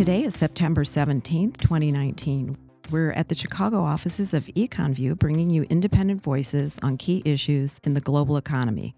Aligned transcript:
Today 0.00 0.24
is 0.24 0.34
September 0.34 0.82
17th, 0.82 1.58
2019. 1.58 2.56
We're 2.90 3.12
at 3.12 3.28
the 3.28 3.34
Chicago 3.34 3.82
offices 3.82 4.32
of 4.32 4.46
EconView 4.46 5.18
bringing 5.18 5.50
you 5.50 5.64
independent 5.64 6.22
voices 6.22 6.78
on 6.82 6.96
key 6.96 7.20
issues 7.26 7.78
in 7.84 7.92
the 7.92 8.00
global 8.00 8.38
economy. 8.38 8.94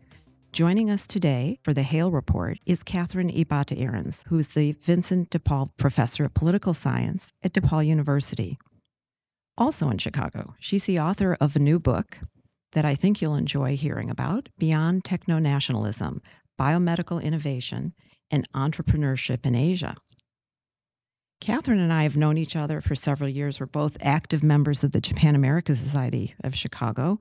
Joining 0.53 0.93
us 0.93 1.05
today 1.05 1.59
for 1.65 1.75
the 1.75 1.83
Hale 1.83 2.13
Report 2.13 2.57
is 2.67 2.85
Kathryn 2.85 3.37
Ibata 3.37 3.77
Arens, 3.77 4.23
who 4.29 4.39
is 4.39 4.51
the 4.51 4.77
Vincent 4.85 5.31
de 5.31 5.41
Paul 5.41 5.73
Professor 5.77 6.25
of 6.25 6.35
Political 6.35 6.73
Science 6.73 7.33
at 7.43 7.53
DePaul 7.53 7.85
University. 7.85 8.57
Also 9.59 9.91
in 9.91 9.99
Chicago, 9.99 10.55
she's 10.61 10.85
the 10.85 11.01
author 11.01 11.37
of 11.41 11.57
a 11.57 11.59
new 11.59 11.81
book 11.81 12.19
that 12.75 12.85
I 12.85 12.95
think 12.95 13.21
you'll 13.21 13.35
enjoy 13.35 13.77
hearing 13.77 14.09
about 14.09 14.51
Beyond 14.57 15.05
Techno 15.05 15.41
Nationalism 15.41 16.23
Biomedical 16.61 17.21
Innovation 17.21 17.93
and 18.31 18.47
Entrepreneurship 18.53 19.45
in 19.45 19.57
Asia. 19.57 19.97
Kathryn 21.43 21.81
and 21.81 21.93
I 21.93 22.05
have 22.05 22.17
known 22.17 22.39
each 22.39 22.55
other 22.55 22.81
for 22.81 22.95
several 22.95 23.29
years. 23.29 23.59
We're 23.59 23.67
both 23.67 23.97
active 24.01 24.45
members 24.45 24.85
of 24.85 24.93
the 24.93 25.01
Japan 25.01 25.35
America 25.35 25.75
Society 25.75 26.37
of 26.45 26.55
Chicago. 26.55 27.19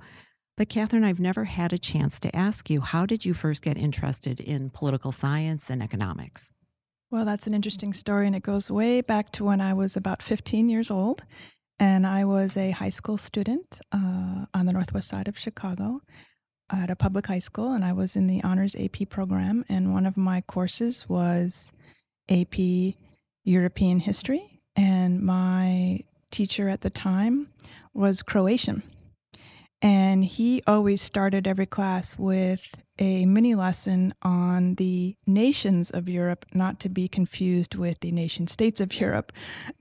But, 0.55 0.69
Kathryn, 0.69 1.03
I've 1.03 1.19
never 1.19 1.45
had 1.45 1.73
a 1.73 1.79
chance 1.79 2.19
to 2.19 2.35
ask 2.35 2.69
you 2.69 2.81
how 2.81 3.07
did 3.07 3.25
you 3.25 3.33
first 3.33 3.63
get 3.63 3.77
interested 3.77 4.39
in 4.39 4.69
political 4.69 5.11
science 5.11 5.71
and 5.71 5.81
economics? 5.81 6.49
Well, 7.09 7.25
that's 7.25 7.47
an 7.47 7.55
interesting 7.55 7.93
story, 7.93 8.27
and 8.27 8.35
it 8.35 8.43
goes 8.43 8.69
way 8.69 9.01
back 9.01 9.31
to 9.31 9.43
when 9.43 9.59
I 9.59 9.73
was 9.73 9.97
about 9.97 10.21
15 10.21 10.69
years 10.69 10.91
old. 10.91 11.23
And 11.79 12.05
I 12.05 12.23
was 12.25 12.55
a 12.55 12.69
high 12.69 12.91
school 12.91 13.17
student 13.17 13.81
uh, 13.91 14.45
on 14.53 14.67
the 14.67 14.73
northwest 14.73 15.09
side 15.09 15.29
of 15.29 15.39
Chicago 15.39 15.99
at 16.69 16.91
a 16.91 16.95
public 16.95 17.25
high 17.25 17.39
school, 17.39 17.73
and 17.73 17.83
I 17.83 17.93
was 17.93 18.15
in 18.15 18.27
the 18.27 18.43
honors 18.43 18.75
AP 18.75 19.09
program. 19.09 19.65
And 19.67 19.91
one 19.91 20.05
of 20.05 20.15
my 20.15 20.41
courses 20.41 21.09
was 21.09 21.71
AP 22.29 22.93
European 23.43 23.99
history, 23.99 24.61
and 24.75 25.21
my 25.21 26.01
teacher 26.31 26.69
at 26.69 26.81
the 26.81 26.89
time 26.89 27.47
was 27.93 28.21
Croatian. 28.21 28.83
And 29.81 30.23
he 30.23 30.61
always 30.67 31.01
started 31.01 31.47
every 31.47 31.65
class 31.65 32.17
with 32.17 32.83
a 32.99 33.25
mini 33.25 33.55
lesson 33.55 34.13
on 34.21 34.75
the 34.75 35.15
nations 35.25 35.89
of 35.89 36.07
Europe, 36.07 36.45
not 36.53 36.79
to 36.81 36.89
be 36.89 37.07
confused 37.07 37.73
with 37.73 37.99
the 38.01 38.11
nation 38.11 38.45
states 38.45 38.79
of 38.79 38.99
Europe. 38.99 39.33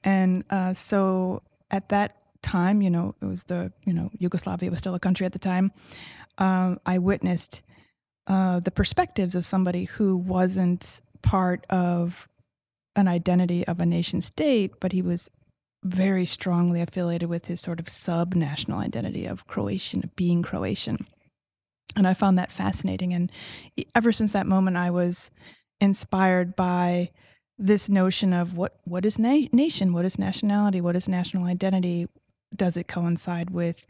And 0.02 0.44
uh, 0.48 0.72
so 0.72 1.42
at 1.70 1.90
that 1.90 2.16
time, 2.40 2.80
you 2.80 2.88
know, 2.88 3.14
it 3.20 3.26
was 3.26 3.44
the, 3.44 3.72
you 3.84 3.92
know, 3.92 4.10
Yugoslavia 4.18 4.70
was 4.70 4.78
still 4.78 4.94
a 4.94 5.00
country 5.00 5.26
at 5.26 5.32
the 5.32 5.38
time. 5.38 5.70
Um, 6.38 6.80
I 6.86 6.96
witnessed 6.96 7.60
uh, 8.26 8.60
the 8.60 8.70
perspectives 8.70 9.34
of 9.34 9.44
somebody 9.44 9.84
who 9.84 10.16
wasn't 10.16 11.02
part 11.20 11.66
of 11.68 12.26
an 12.96 13.08
identity 13.08 13.66
of 13.66 13.80
a 13.80 13.86
nation 13.86 14.22
state, 14.22 14.72
but 14.80 14.92
he 14.92 15.02
was 15.02 15.30
very 15.82 16.26
strongly 16.26 16.80
affiliated 16.80 17.28
with 17.28 17.46
his 17.46 17.60
sort 17.60 17.80
of 17.80 17.88
sub 17.88 18.34
national 18.34 18.80
identity 18.80 19.26
of 19.26 19.46
Croatian, 19.46 20.04
of 20.04 20.14
being 20.16 20.42
Croatian. 20.42 21.06
And 21.96 22.06
I 22.06 22.14
found 22.14 22.38
that 22.38 22.52
fascinating. 22.52 23.12
And 23.14 23.32
ever 23.94 24.12
since 24.12 24.32
that 24.32 24.46
moment, 24.46 24.76
I 24.76 24.90
was 24.90 25.30
inspired 25.80 26.54
by 26.54 27.10
this 27.58 27.88
notion 27.88 28.32
of 28.32 28.56
what, 28.56 28.78
what 28.84 29.04
is 29.04 29.18
na- 29.18 29.48
nation? 29.52 29.92
What 29.92 30.04
is 30.04 30.18
nationality? 30.18 30.80
What 30.80 30.96
is 30.96 31.08
national 31.08 31.44
identity? 31.44 32.06
Does 32.54 32.76
it 32.76 32.88
coincide 32.88 33.50
with 33.50 33.86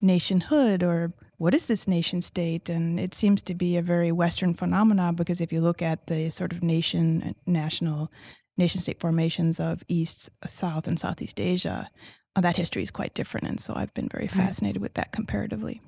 nationhood 0.00 0.82
or 0.82 1.12
what 1.38 1.54
is 1.54 1.66
this 1.66 1.88
nation 1.88 2.20
state? 2.20 2.68
And 2.68 2.98
it 3.00 3.14
seems 3.14 3.42
to 3.42 3.54
be 3.54 3.76
a 3.76 3.82
very 3.82 4.12
Western 4.12 4.54
phenomenon 4.54 5.14
because 5.14 5.40
if 5.40 5.52
you 5.52 5.60
look 5.60 5.82
at 5.82 6.06
the 6.06 6.30
sort 6.30 6.52
of 6.52 6.62
nation 6.62 7.34
national 7.46 8.10
nation 8.56 8.80
state 8.80 9.00
formations 9.00 9.60
of 9.60 9.82
East, 9.88 10.30
South, 10.46 10.86
and 10.86 10.98
Southeast 10.98 11.40
Asia, 11.40 11.90
uh, 12.34 12.40
that 12.40 12.56
history 12.56 12.82
is 12.82 12.90
quite 12.90 13.14
different. 13.14 13.46
And 13.46 13.60
so 13.60 13.74
I've 13.74 13.94
been 13.94 14.08
very 14.08 14.26
fascinated 14.26 14.82
with 14.82 14.94
that 14.94 15.12
comparatively. 15.12 15.80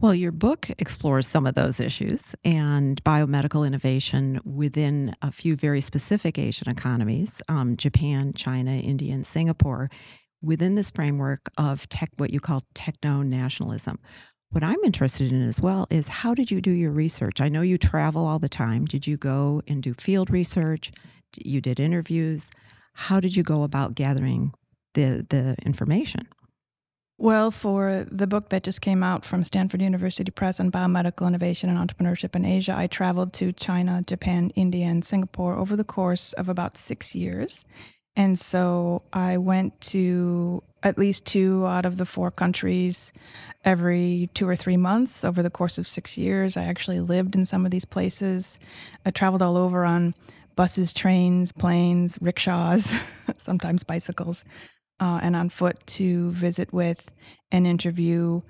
Well, 0.00 0.14
your 0.14 0.32
book 0.32 0.68
explores 0.78 1.26
some 1.28 1.46
of 1.46 1.54
those 1.54 1.80
issues 1.80 2.34
and 2.44 3.02
biomedical 3.04 3.66
innovation 3.66 4.40
within 4.44 5.14
a 5.22 5.30
few 5.30 5.56
very 5.56 5.80
specific 5.80 6.38
Asian 6.38 6.68
economies 6.68 7.32
um, 7.48 7.76
Japan, 7.76 8.32
China, 8.34 8.72
India, 8.72 9.14
and 9.14 9.26
Singapore 9.26 9.88
within 10.42 10.74
this 10.74 10.90
framework 10.90 11.50
of 11.56 11.88
tech, 11.88 12.10
what 12.16 12.30
you 12.30 12.40
call 12.40 12.62
techno 12.74 13.22
nationalism. 13.22 13.98
What 14.50 14.62
I'm 14.62 14.82
interested 14.84 15.32
in 15.32 15.42
as 15.42 15.60
well 15.60 15.86
is 15.90 16.06
how 16.06 16.34
did 16.34 16.50
you 16.50 16.60
do 16.60 16.70
your 16.70 16.90
research? 16.90 17.40
I 17.40 17.48
know 17.48 17.62
you 17.62 17.78
travel 17.78 18.26
all 18.26 18.38
the 18.38 18.48
time. 18.48 18.84
Did 18.84 19.06
you 19.06 19.16
go 19.16 19.62
and 19.66 19.82
do 19.82 19.94
field 19.94 20.28
research? 20.28 20.92
You 21.42 21.60
did 21.60 21.80
interviews. 21.80 22.50
How 22.94 23.20
did 23.20 23.36
you 23.36 23.42
go 23.42 23.62
about 23.62 23.94
gathering 23.94 24.52
the 24.94 25.26
the 25.28 25.56
information? 25.64 26.28
Well, 27.16 27.52
for 27.52 28.06
the 28.10 28.26
book 28.26 28.48
that 28.48 28.64
just 28.64 28.80
came 28.80 29.04
out 29.04 29.24
from 29.24 29.44
Stanford 29.44 29.80
University 29.80 30.30
Press 30.32 30.58
on 30.58 30.72
biomedical 30.72 31.28
innovation 31.28 31.70
and 31.70 31.78
entrepreneurship 31.78 32.34
in 32.34 32.44
Asia, 32.44 32.74
I 32.76 32.88
traveled 32.88 33.32
to 33.34 33.52
China, 33.52 34.02
Japan, 34.04 34.50
India, 34.56 34.86
and 34.86 35.04
Singapore 35.04 35.54
over 35.54 35.76
the 35.76 35.84
course 35.84 36.32
of 36.32 36.48
about 36.48 36.76
six 36.76 37.14
years. 37.14 37.64
And 38.16 38.38
so 38.38 39.02
I 39.12 39.38
went 39.38 39.80
to 39.92 40.62
at 40.82 40.98
least 40.98 41.24
two 41.24 41.66
out 41.66 41.86
of 41.86 41.96
the 41.96 42.06
four 42.06 42.30
countries 42.30 43.12
every 43.64 44.28
two 44.34 44.48
or 44.48 44.56
three 44.56 44.76
months 44.76 45.24
over 45.24 45.42
the 45.42 45.50
course 45.50 45.78
of 45.78 45.86
six 45.86 46.18
years. 46.18 46.56
I 46.56 46.64
actually 46.64 47.00
lived 47.00 47.34
in 47.34 47.46
some 47.46 47.64
of 47.64 47.70
these 47.70 47.84
places. 47.84 48.58
I 49.06 49.10
traveled 49.10 49.42
all 49.42 49.56
over 49.56 49.84
on 49.84 50.14
buses, 50.56 50.92
trains, 50.92 51.52
planes, 51.52 52.18
rickshaws, 52.20 52.92
sometimes 53.36 53.84
bicycles, 53.84 54.44
uh, 55.00 55.20
and 55.22 55.36
on 55.36 55.48
foot 55.48 55.84
to 55.86 56.30
visit 56.32 56.72
with 56.72 57.10
and 57.50 57.66
interview 57.66 58.40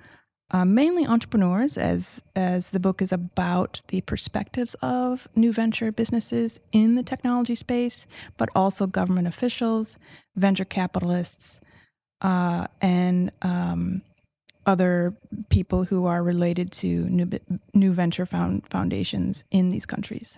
uh, 0.51 0.63
mainly 0.63 1.05
entrepreneurs, 1.05 1.75
as 1.77 2.21
as 2.35 2.69
the 2.69 2.79
book 2.79 3.01
is 3.01 3.11
about 3.11 3.81
the 3.87 4.01
perspectives 4.01 4.75
of 4.75 5.27
new 5.35 5.51
venture 5.51 5.91
businesses 5.91 6.59
in 6.71 6.95
the 6.95 7.03
technology 7.03 7.55
space, 7.55 8.05
but 8.37 8.49
also 8.55 8.85
government 8.85 9.27
officials, 9.27 9.97
venture 10.35 10.65
capitalists, 10.65 11.59
uh, 12.21 12.67
and 12.79 13.31
um, 13.41 14.03
other 14.67 15.17
people 15.49 15.85
who 15.85 16.05
are 16.05 16.21
related 16.21 16.71
to 16.71 16.87
new 17.09 17.27
new 17.73 17.91
venture 17.91 18.25
found 18.25 18.67
foundations 18.69 19.43
in 19.49 19.69
these 19.69 19.87
countries. 19.87 20.37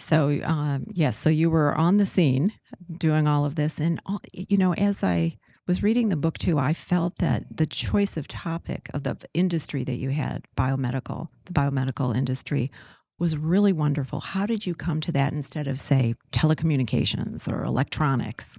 So 0.00 0.40
um, 0.44 0.86
yes, 0.92 1.16
so 1.18 1.30
you 1.30 1.50
were 1.50 1.74
on 1.76 1.98
the 1.98 2.06
scene 2.06 2.52
doing 2.96 3.28
all 3.28 3.44
of 3.44 3.54
this, 3.54 3.78
and 3.78 4.00
all, 4.06 4.20
you 4.32 4.56
know, 4.56 4.74
as 4.74 5.04
I 5.04 5.38
was 5.66 5.82
reading 5.82 6.08
the 6.08 6.16
book 6.16 6.38
too, 6.38 6.58
I 6.58 6.72
felt 6.72 7.18
that 7.18 7.44
the 7.54 7.66
choice 7.66 8.16
of 8.16 8.26
topic 8.26 8.90
of 8.92 9.04
the 9.04 9.16
industry 9.34 9.84
that 9.84 9.96
you 9.96 10.10
had, 10.10 10.44
biomedical, 10.56 11.28
the 11.44 11.52
biomedical 11.52 12.16
industry, 12.16 12.72
was 13.18 13.36
really 13.36 13.72
wonderful. 13.72 14.20
How 14.20 14.46
did 14.46 14.66
you 14.66 14.74
come 14.74 15.00
to 15.02 15.12
that 15.12 15.32
instead 15.32 15.68
of, 15.68 15.78
say, 15.78 16.14
telecommunications 16.32 17.46
or 17.46 17.62
electronics? 17.62 18.58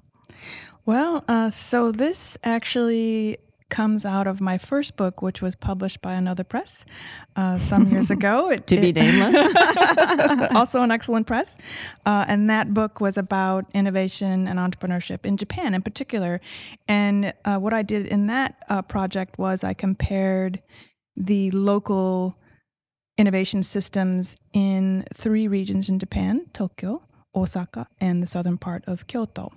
Well, 0.85 1.25
uh, 1.27 1.49
so 1.49 1.91
this 1.91 2.37
actually 2.43 3.37
comes 3.71 4.05
out 4.05 4.27
of 4.27 4.39
my 4.39 4.59
first 4.59 4.95
book, 4.95 5.23
which 5.23 5.41
was 5.41 5.55
published 5.55 6.01
by 6.01 6.13
another 6.13 6.43
press 6.43 6.85
uh, 7.35 7.57
some 7.57 7.89
years 7.89 8.11
ago. 8.17 8.51
It, 8.51 8.67
to 8.67 8.79
be 8.79 8.91
nameless. 8.91 9.35
also 10.55 10.83
an 10.83 10.91
excellent 10.91 11.25
press. 11.25 11.57
Uh, 12.05 12.25
and 12.27 12.49
that 12.49 12.73
book 12.73 13.01
was 13.01 13.17
about 13.17 13.65
innovation 13.73 14.47
and 14.47 14.59
entrepreneurship 14.59 15.25
in 15.25 15.37
Japan 15.37 15.73
in 15.73 15.81
particular. 15.81 16.39
And 16.87 17.33
uh, 17.45 17.57
what 17.57 17.73
I 17.73 17.81
did 17.81 18.05
in 18.05 18.27
that 18.27 18.63
uh, 18.69 18.83
project 18.83 19.39
was 19.39 19.63
I 19.63 19.73
compared 19.73 20.61
the 21.15 21.49
local 21.51 22.35
innovation 23.17 23.63
systems 23.63 24.35
in 24.53 25.05
three 25.13 25.47
regions 25.47 25.89
in 25.89 25.97
Japan 25.97 26.45
Tokyo, 26.53 27.01
Osaka, 27.33 27.87
and 27.99 28.21
the 28.21 28.27
southern 28.27 28.57
part 28.57 28.83
of 28.85 29.07
Kyoto. 29.07 29.51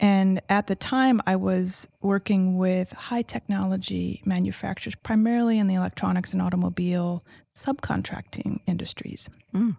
And 0.00 0.42
at 0.48 0.66
the 0.66 0.74
time, 0.74 1.22
I 1.26 1.36
was 1.36 1.86
working 2.00 2.58
with 2.58 2.92
high 2.92 3.22
technology 3.22 4.20
manufacturers, 4.24 4.96
primarily 4.96 5.58
in 5.58 5.68
the 5.68 5.74
electronics 5.74 6.32
and 6.32 6.42
automobile 6.42 7.24
subcontracting 7.56 8.60
industries. 8.66 9.28
Mm. 9.54 9.76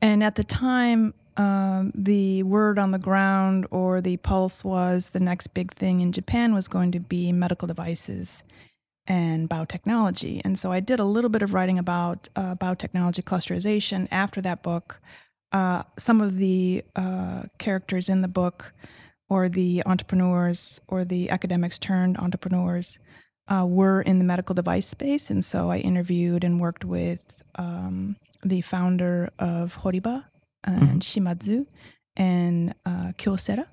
And 0.00 0.24
at 0.24 0.36
the 0.36 0.44
time, 0.44 1.12
um, 1.36 1.92
the 1.94 2.44
word 2.44 2.78
on 2.78 2.92
the 2.92 2.98
ground 2.98 3.66
or 3.70 4.00
the 4.00 4.16
pulse 4.18 4.64
was 4.64 5.10
the 5.10 5.20
next 5.20 5.48
big 5.48 5.72
thing 5.72 6.00
in 6.00 6.12
Japan 6.12 6.54
was 6.54 6.68
going 6.68 6.92
to 6.92 7.00
be 7.00 7.32
medical 7.32 7.66
devices 7.66 8.44
and 9.06 9.50
biotechnology. 9.50 10.40
And 10.44 10.58
so 10.58 10.72
I 10.72 10.80
did 10.80 11.00
a 11.00 11.04
little 11.04 11.30
bit 11.30 11.42
of 11.42 11.52
writing 11.52 11.78
about 11.78 12.28
uh, 12.36 12.54
biotechnology 12.54 13.22
clusterization 13.22 14.08
after 14.10 14.40
that 14.42 14.62
book 14.62 15.00
uh, 15.52 15.82
some 15.98 16.20
of 16.20 16.36
the 16.36 16.84
uh, 16.96 17.42
characters 17.58 18.08
in 18.08 18.22
the 18.22 18.28
book, 18.28 18.72
or 19.28 19.48
the 19.48 19.82
entrepreneurs, 19.86 20.80
or 20.88 21.04
the 21.04 21.30
academics 21.30 21.78
turned 21.78 22.18
entrepreneurs, 22.18 22.98
uh, 23.48 23.64
were 23.66 24.02
in 24.02 24.18
the 24.18 24.24
medical 24.24 24.54
device 24.54 24.86
space. 24.86 25.30
And 25.30 25.44
so 25.44 25.70
I 25.70 25.78
interviewed 25.78 26.44
and 26.44 26.60
worked 26.60 26.84
with 26.84 27.36
um, 27.56 28.16
the 28.42 28.60
founder 28.60 29.30
of 29.38 29.78
Horiba 29.78 30.24
and 30.64 31.02
mm-hmm. 31.02 31.26
Shimadzu 31.26 31.66
and 32.16 32.74
uh, 32.86 33.12
Kyocera. 33.18 33.66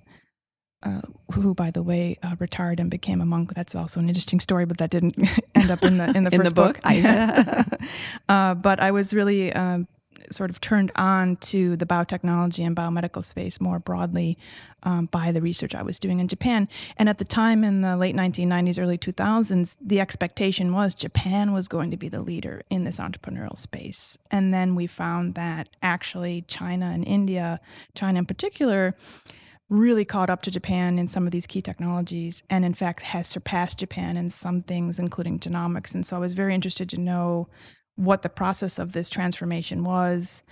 Uh, 0.83 0.99
who, 1.33 1.53
by 1.53 1.69
the 1.69 1.83
way, 1.83 2.17
uh, 2.23 2.35
retired 2.39 2.79
and 2.79 2.89
became 2.89 3.21
a 3.21 3.25
monk. 3.25 3.53
That's 3.53 3.75
also 3.75 3.99
an 3.99 4.07
interesting 4.07 4.39
story, 4.39 4.65
but 4.65 4.79
that 4.79 4.89
didn't 4.89 5.15
end 5.55 5.69
up 5.69 5.83
in 5.83 5.97
the 5.97 6.05
in 6.17 6.23
the 6.23 6.31
in 6.33 6.39
first 6.39 6.55
the 6.55 6.55
book. 6.55 6.73
book. 6.77 6.81
I, 6.83 7.65
uh, 8.29 8.55
but 8.55 8.79
I 8.79 8.89
was 8.89 9.13
really 9.13 9.53
um, 9.53 9.87
sort 10.31 10.49
of 10.49 10.61
turned 10.61 10.91
on 10.95 11.35
to 11.37 11.75
the 11.75 11.85
biotechnology 11.85 12.65
and 12.65 12.75
biomedical 12.75 13.23
space 13.23 13.59
more 13.59 13.79
broadly 13.79 14.37
um, 14.83 15.07
by 15.07 15.31
the 15.31 15.41
research 15.41 15.75
I 15.75 15.83
was 15.83 15.99
doing 15.99 16.19
in 16.19 16.27
Japan. 16.27 16.67
And 16.97 17.09
at 17.09 17.17
the 17.17 17.25
time 17.25 17.63
in 17.63 17.81
the 17.81 17.97
late 17.97 18.15
1990s, 18.15 18.79
early 18.79 18.97
2000s, 18.97 19.77
the 19.81 19.99
expectation 19.99 20.73
was 20.73 20.95
Japan 20.95 21.53
was 21.53 21.67
going 21.67 21.91
to 21.91 21.97
be 21.97 22.09
the 22.09 22.21
leader 22.21 22.63
in 22.69 22.83
this 22.83 22.97
entrepreneurial 22.97 23.57
space. 23.57 24.17
And 24.29 24.53
then 24.53 24.75
we 24.75 24.87
found 24.87 25.35
that 25.35 25.69
actually 25.81 26.43
China 26.47 26.87
and 26.87 27.07
India, 27.07 27.59
China 27.93 28.19
in 28.19 28.25
particular, 28.25 28.95
really 29.71 30.03
caught 30.03 30.29
up 30.29 30.41
to 30.41 30.51
Japan 30.51 30.99
in 30.99 31.07
some 31.07 31.25
of 31.25 31.31
these 31.31 31.47
key 31.47 31.61
technologies 31.61 32.43
and 32.49 32.65
in 32.65 32.73
fact 32.73 33.03
has 33.03 33.25
surpassed 33.25 33.79
Japan 33.79 34.17
in 34.17 34.29
some 34.29 34.61
things 34.61 34.99
including 34.99 35.39
genomics 35.39 35.95
and 35.95 36.05
so 36.05 36.17
I 36.17 36.19
was 36.19 36.33
very 36.33 36.53
interested 36.53 36.89
to 36.89 36.99
know 36.99 37.47
what 37.95 38.21
the 38.21 38.29
process 38.29 38.79
of 38.79 38.93
this 38.93 39.09
transformation 39.09 39.83
was, 39.83 40.43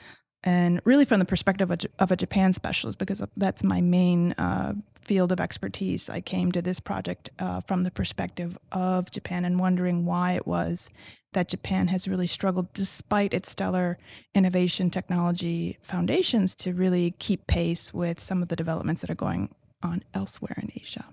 and 0.44 0.82
really 0.86 1.06
from 1.06 1.20
the 1.20 1.26
perspective 1.26 1.70
of, 2.00 2.12
a 2.12 2.16
Japan 2.16 2.54
specialist, 2.54 2.98
because 2.98 3.22
that's 3.36 3.64
my 3.64 3.82
main 3.82 4.34
uh, 4.34 4.74
field 5.02 5.32
of 5.32 5.40
expertise. 5.40 6.10
I 6.10 6.22
came 6.22 6.52
to 6.52 6.62
this 6.62 6.80
project 6.80 7.30
uh, 7.40 7.62
from 7.62 7.84
the 7.84 7.92
perspective 7.92 8.58
of 8.72 9.12
Japan 9.12 9.44
and 9.44 9.60
wondering 9.60 10.06
why 10.06 10.34
it 10.34 10.48
was 10.48 10.90
that 11.34 11.48
Japan 11.50 11.88
has 11.90 12.08
really 12.08 12.28
struggled, 12.28 12.72
despite 12.74 13.34
its 13.34 13.52
stellar 13.52 13.98
innovation 14.34 14.90
technology 14.90 15.78
foundations, 15.82 16.56
to 16.56 16.74
really 16.74 17.16
keep 17.20 17.46
pace 17.48 17.94
with 17.94 18.22
some 18.22 18.42
of 18.42 18.48
the 18.48 18.56
developments 18.56 19.02
that 19.02 19.10
are 19.10 19.16
going 19.16 19.54
on 19.84 20.04
elsewhere 20.14 20.58
in 20.62 20.72
Asia. 20.76 21.06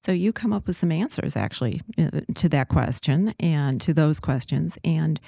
So 0.00 0.12
you 0.12 0.32
come 0.32 0.52
up 0.52 0.66
with 0.66 0.76
some 0.76 0.92
answers 0.92 1.36
actually 1.36 1.82
uh, 1.98 2.20
to 2.36 2.48
that 2.50 2.68
question 2.68 3.34
and 3.40 3.80
to 3.80 3.92
those 3.92 4.20
questions. 4.20 4.78
And 4.84 5.20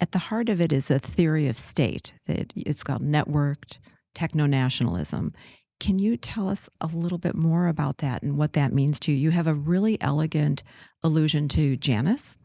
at 0.00 0.12
the 0.12 0.18
heart 0.18 0.48
of 0.48 0.60
it 0.60 0.72
is 0.72 0.90
a 0.90 0.98
theory 0.98 1.48
of 1.48 1.56
state. 1.56 2.12
That 2.26 2.52
it's 2.54 2.82
called 2.82 3.02
networked 3.02 3.78
techno 4.14 4.46
nationalism. 4.46 5.32
Can 5.80 5.98
you 5.98 6.16
tell 6.16 6.48
us 6.48 6.68
a 6.80 6.88
little 6.88 7.18
bit 7.18 7.34
more 7.34 7.68
about 7.68 7.98
that 7.98 8.22
and 8.22 8.36
what 8.36 8.52
that 8.54 8.72
means 8.72 8.98
to 9.00 9.12
you? 9.12 9.18
You 9.18 9.30
have 9.30 9.46
a 9.46 9.54
really 9.54 10.00
elegant 10.00 10.62
allusion 11.02 11.48
to 11.48 11.76
Janus 11.76 12.36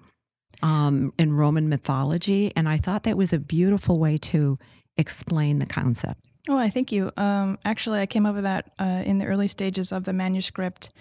um, 0.61 1.13
in 1.17 1.33
Roman 1.33 1.67
mythology, 1.67 2.53
and 2.55 2.69
I 2.69 2.77
thought 2.77 3.03
that 3.03 3.17
was 3.17 3.33
a 3.33 3.39
beautiful 3.39 3.97
way 3.97 4.17
to 4.17 4.59
explain 4.97 5.57
the 5.59 5.65
concept. 5.65 6.21
Oh, 6.47 6.57
I 6.57 6.69
thank 6.69 6.91
you. 6.91 7.11
Um, 7.17 7.57
actually, 7.65 8.01
I 8.01 8.05
came 8.05 8.25
up 8.25 8.35
with 8.35 8.43
that 8.43 8.71
uh, 8.79 9.01
in 9.05 9.17
the 9.17 9.25
early 9.25 9.47
stages 9.47 9.91
of 9.91 10.03
the 10.03 10.13
manuscript. 10.13 10.91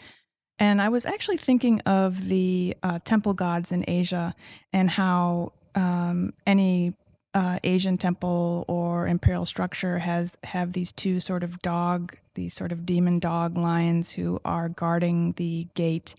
And 0.63 0.81
I 0.81 0.91
was 0.91 1.05
actually 1.05 1.39
thinking 1.39 1.81
of 1.87 2.29
the 2.29 2.77
uh, 2.85 3.01
temple 3.05 3.35
gods 3.35 3.73
in 3.73 3.85
Asia 3.89 4.33
and 4.73 4.89
how 4.89 5.55
um, 5.75 6.35
any 6.47 6.95
uh, 7.35 7.59
Asian 7.65 7.97
temple 7.97 8.65
or 8.69 9.09
imperial 9.09 9.45
structure 9.45 9.99
has 9.99 10.37
have 10.45 10.73
these 10.73 10.93
two 10.93 11.19
sort 11.19 11.43
of 11.43 11.59
dog, 11.63 12.17
these 12.35 12.55
sort 12.55 12.71
of 12.71 12.87
demon 12.87 13.19
dog 13.19 13.59
lions 13.59 14.13
who 14.13 14.41
are 14.45 14.69
guarding 14.69 15.33
the 15.33 15.67
gate 15.75 16.15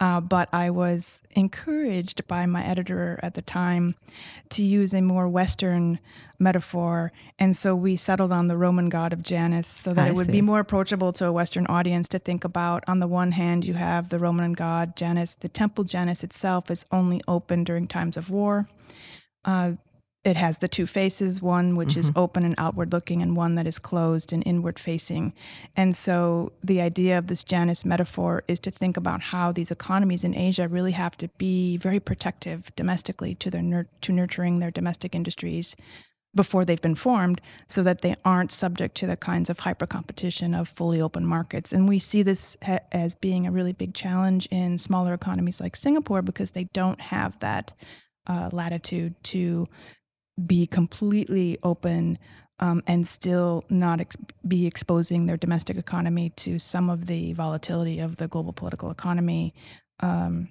uh, 0.00 0.20
but 0.20 0.48
I 0.52 0.70
was 0.70 1.22
encouraged 1.32 2.26
by 2.28 2.46
my 2.46 2.64
editor 2.64 3.18
at 3.22 3.34
the 3.34 3.42
time 3.42 3.96
to 4.50 4.62
use 4.62 4.94
a 4.94 5.00
more 5.00 5.28
Western 5.28 5.98
metaphor. 6.38 7.12
And 7.38 7.56
so 7.56 7.74
we 7.74 7.96
settled 7.96 8.30
on 8.30 8.46
the 8.46 8.56
Roman 8.56 8.88
god 8.88 9.12
of 9.12 9.22
Janus 9.22 9.66
so 9.66 9.92
that 9.94 10.06
I 10.06 10.10
it 10.10 10.14
would 10.14 10.26
see. 10.26 10.32
be 10.32 10.40
more 10.40 10.60
approachable 10.60 11.12
to 11.14 11.26
a 11.26 11.32
Western 11.32 11.66
audience 11.66 12.08
to 12.08 12.18
think 12.18 12.44
about. 12.44 12.84
On 12.86 13.00
the 13.00 13.08
one 13.08 13.32
hand, 13.32 13.64
you 13.64 13.74
have 13.74 14.08
the 14.08 14.18
Roman 14.18 14.52
god 14.52 14.96
Janus. 14.96 15.34
The 15.34 15.48
temple 15.48 15.84
Janus 15.84 16.22
itself 16.22 16.70
is 16.70 16.86
only 16.92 17.20
open 17.26 17.64
during 17.64 17.88
times 17.88 18.16
of 18.16 18.30
war. 18.30 18.68
Uh, 19.44 19.72
it 20.24 20.36
has 20.36 20.58
the 20.58 20.68
two 20.68 20.86
faces 20.86 21.40
one 21.40 21.76
which 21.76 21.90
mm-hmm. 21.90 22.00
is 22.00 22.12
open 22.16 22.44
and 22.44 22.54
outward 22.58 22.92
looking 22.92 23.22
and 23.22 23.36
one 23.36 23.54
that 23.54 23.66
is 23.66 23.78
closed 23.78 24.32
and 24.32 24.42
inward 24.46 24.78
facing 24.78 25.32
and 25.76 25.94
so 25.94 26.52
the 26.62 26.80
idea 26.80 27.16
of 27.16 27.28
this 27.28 27.44
janus 27.44 27.84
metaphor 27.84 28.42
is 28.48 28.58
to 28.58 28.70
think 28.70 28.96
about 28.96 29.20
how 29.20 29.52
these 29.52 29.70
economies 29.70 30.24
in 30.24 30.34
asia 30.34 30.68
really 30.68 30.92
have 30.92 31.16
to 31.16 31.28
be 31.38 31.76
very 31.76 32.00
protective 32.00 32.74
domestically 32.76 33.34
to 33.34 33.50
their 33.50 33.62
nur- 33.62 33.88
to 34.00 34.12
nurturing 34.12 34.58
their 34.58 34.70
domestic 34.70 35.14
industries 35.14 35.76
before 36.34 36.64
they've 36.64 36.82
been 36.82 36.94
formed 36.94 37.40
so 37.68 37.82
that 37.82 38.02
they 38.02 38.14
aren't 38.24 38.52
subject 38.52 38.94
to 38.94 39.06
the 39.06 39.16
kinds 39.16 39.48
of 39.48 39.60
hyper 39.60 39.86
competition 39.86 40.54
of 40.54 40.68
fully 40.68 41.00
open 41.00 41.24
markets 41.24 41.72
and 41.72 41.88
we 41.88 41.98
see 41.98 42.22
this 42.22 42.56
ha- 42.62 42.80
as 42.92 43.14
being 43.14 43.46
a 43.46 43.50
really 43.52 43.72
big 43.72 43.94
challenge 43.94 44.46
in 44.50 44.76
smaller 44.78 45.14
economies 45.14 45.60
like 45.60 45.76
singapore 45.76 46.22
because 46.22 46.50
they 46.50 46.64
don't 46.74 47.00
have 47.00 47.38
that 47.38 47.72
uh, 48.26 48.50
latitude 48.52 49.14
to 49.24 49.66
be 50.46 50.66
completely 50.66 51.58
open 51.62 52.18
um, 52.60 52.82
and 52.86 53.06
still 53.06 53.62
not 53.68 54.00
ex- 54.00 54.16
be 54.46 54.66
exposing 54.66 55.26
their 55.26 55.36
domestic 55.36 55.76
economy 55.76 56.30
to 56.30 56.58
some 56.58 56.90
of 56.90 57.06
the 57.06 57.32
volatility 57.32 58.00
of 58.00 58.16
the 58.16 58.26
global 58.26 58.52
political 58.52 58.90
economy 58.90 59.54
um, 60.00 60.48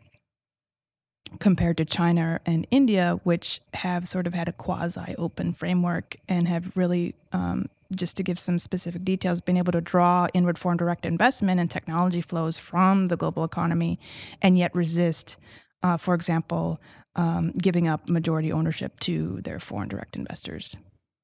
compared 1.40 1.78
to 1.78 1.86
China 1.86 2.40
and 2.46 2.66
India, 2.72 3.20
which 3.24 3.62
have 3.74 4.08
sort 4.08 4.28
of 4.28 4.34
had 4.34 4.48
a 4.48 4.54
quasi 4.54 5.16
open 5.18 5.52
framework 5.54 6.16
and 6.30 6.48
have 6.48 6.72
really, 6.76 7.16
um, 7.34 7.68
just 7.94 8.16
to 8.18 8.24
give 8.24 8.40
some 8.40 8.60
specific 8.60 9.04
details, 9.04 9.42
been 9.42 9.58
able 9.58 9.74
to 9.74 9.82
draw 9.82 10.28
inward 10.34 10.58
foreign 10.58 10.78
direct 10.78 11.06
investment 11.06 11.60
and 11.60 11.70
technology 11.70 12.22
flows 12.22 12.58
from 12.58 13.10
the 13.10 13.18
global 13.18 13.44
economy 13.44 14.00
and 14.42 14.58
yet 14.58 14.74
resist 14.74 15.36
uh, 15.84 15.98
for 15.98 16.14
example, 16.14 16.82
um, 17.16 17.52
giving 17.62 17.88
up 17.88 18.08
majority 18.08 18.52
ownership 18.52 19.00
to 19.02 19.42
their 19.42 19.60
foreign 19.60 19.90
direct 19.90 20.16
investors. 20.16 20.76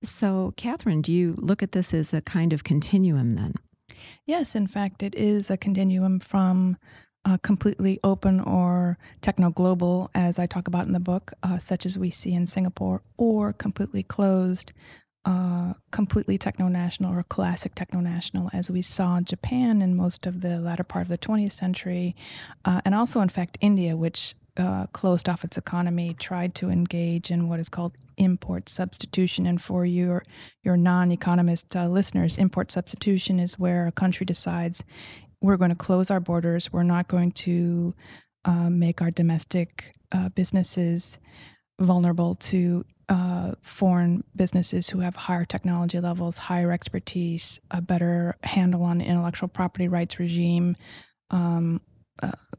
So, 0.04 0.54
Kathryn, 0.58 1.02
do 1.02 1.14
you 1.14 1.36
look 1.38 1.64
at 1.64 1.72
this 1.72 1.94
as 1.94 2.14
a 2.14 2.22
kind 2.22 2.52
of 2.52 2.64
continuum 2.64 3.36
then? 3.36 3.54
Yes, 4.26 4.56
in 4.56 4.68
fact, 4.68 5.02
it 5.02 5.16
is 5.16 5.50
a 5.50 5.58
continuum 5.58 6.20
from 6.20 6.78
uh, 7.26 7.38
completely 7.38 8.00
open 8.04 8.42
or 8.42 8.98
techno 9.22 9.50
global, 9.50 10.10
as 10.14 10.38
I 10.38 10.46
talk 10.46 10.68
about 10.68 10.88
in 10.88 10.92
the 10.92 11.00
book, 11.00 11.32
uh, 11.42 11.58
such 11.58 11.86
as 11.86 11.98
we 11.98 12.10
see 12.10 12.34
in 12.34 12.48
Singapore, 12.48 13.02
or 13.18 13.54
completely 13.54 14.04
closed, 14.04 14.74
uh, 15.26 15.74
completely 15.92 16.38
techno 16.38 16.68
national 16.68 17.18
or 17.18 17.24
classic 17.24 17.76
techno 17.76 18.02
national, 18.02 18.50
as 18.52 18.70
we 18.70 18.82
saw 18.82 19.16
in 19.16 19.24
Japan 19.24 19.82
in 19.82 19.96
most 19.96 20.26
of 20.26 20.42
the 20.42 20.60
latter 20.60 20.84
part 20.84 21.04
of 21.04 21.08
the 21.08 21.18
20th 21.18 21.54
century, 21.54 22.14
uh, 22.66 22.82
and 22.84 22.94
also, 22.94 23.22
in 23.22 23.30
fact, 23.30 23.58
India, 23.62 23.96
which 23.96 24.36
uh, 24.58 24.86
closed 24.88 25.28
off 25.28 25.44
its 25.44 25.58
economy, 25.58 26.14
tried 26.14 26.54
to 26.56 26.70
engage 26.70 27.32
in 27.32 27.50
what 27.50 27.60
is 27.60 27.70
called 27.70 27.94
import 28.18 28.70
substitution. 28.70 29.46
And 29.46 29.62
for 29.62 29.86
your 29.86 30.24
your 30.64 30.78
non-economist 30.78 31.76
uh, 31.76 31.88
listeners, 31.88 32.38
import 32.38 32.72
substitution 32.72 33.40
is 33.40 33.58
where 33.58 33.88
a 33.88 33.92
country 33.92 34.26
decides 34.26 34.84
we're 35.42 35.58
going 35.58 35.70
to 35.70 35.76
close 35.76 36.10
our 36.10 36.20
borders, 36.20 36.72
we're 36.72 36.84
not 36.84 37.08
going 37.08 37.32
to 37.32 37.94
uh, 38.46 38.70
make 38.70 39.02
our 39.02 39.12
domestic 39.12 39.94
uh, 40.12 40.30
businesses 40.30 41.18
vulnerable 41.80 42.36
to 42.36 42.86
uh, 43.10 43.54
foreign 43.62 44.24
businesses 44.36 44.90
who 44.90 45.00
have 45.00 45.16
higher 45.16 45.46
technology 45.46 46.00
levels, 46.00 46.38
higher 46.38 46.72
expertise, 46.72 47.60
a 47.72 47.82
better 47.82 48.36
handle 48.44 48.84
on 48.84 49.02
intellectual 49.02 49.50
property 49.50 49.88
rights 49.88 50.20
regime. 50.20 50.76
Um, 51.32 51.82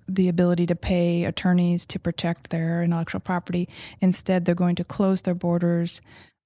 the 0.08 0.28
ability 0.28 0.66
to 0.66 0.75
pay 0.75 1.25
attorneys 1.25 1.87
to 1.87 1.99
protect 1.99 2.50
their 2.50 2.82
intellectual 2.82 3.20
property. 3.20 3.68
Instead, 4.00 4.44
they're 4.44 4.54
going 4.54 4.76
to 4.76 4.84
close 4.84 5.23
their 5.23 5.34
borders 5.34 6.00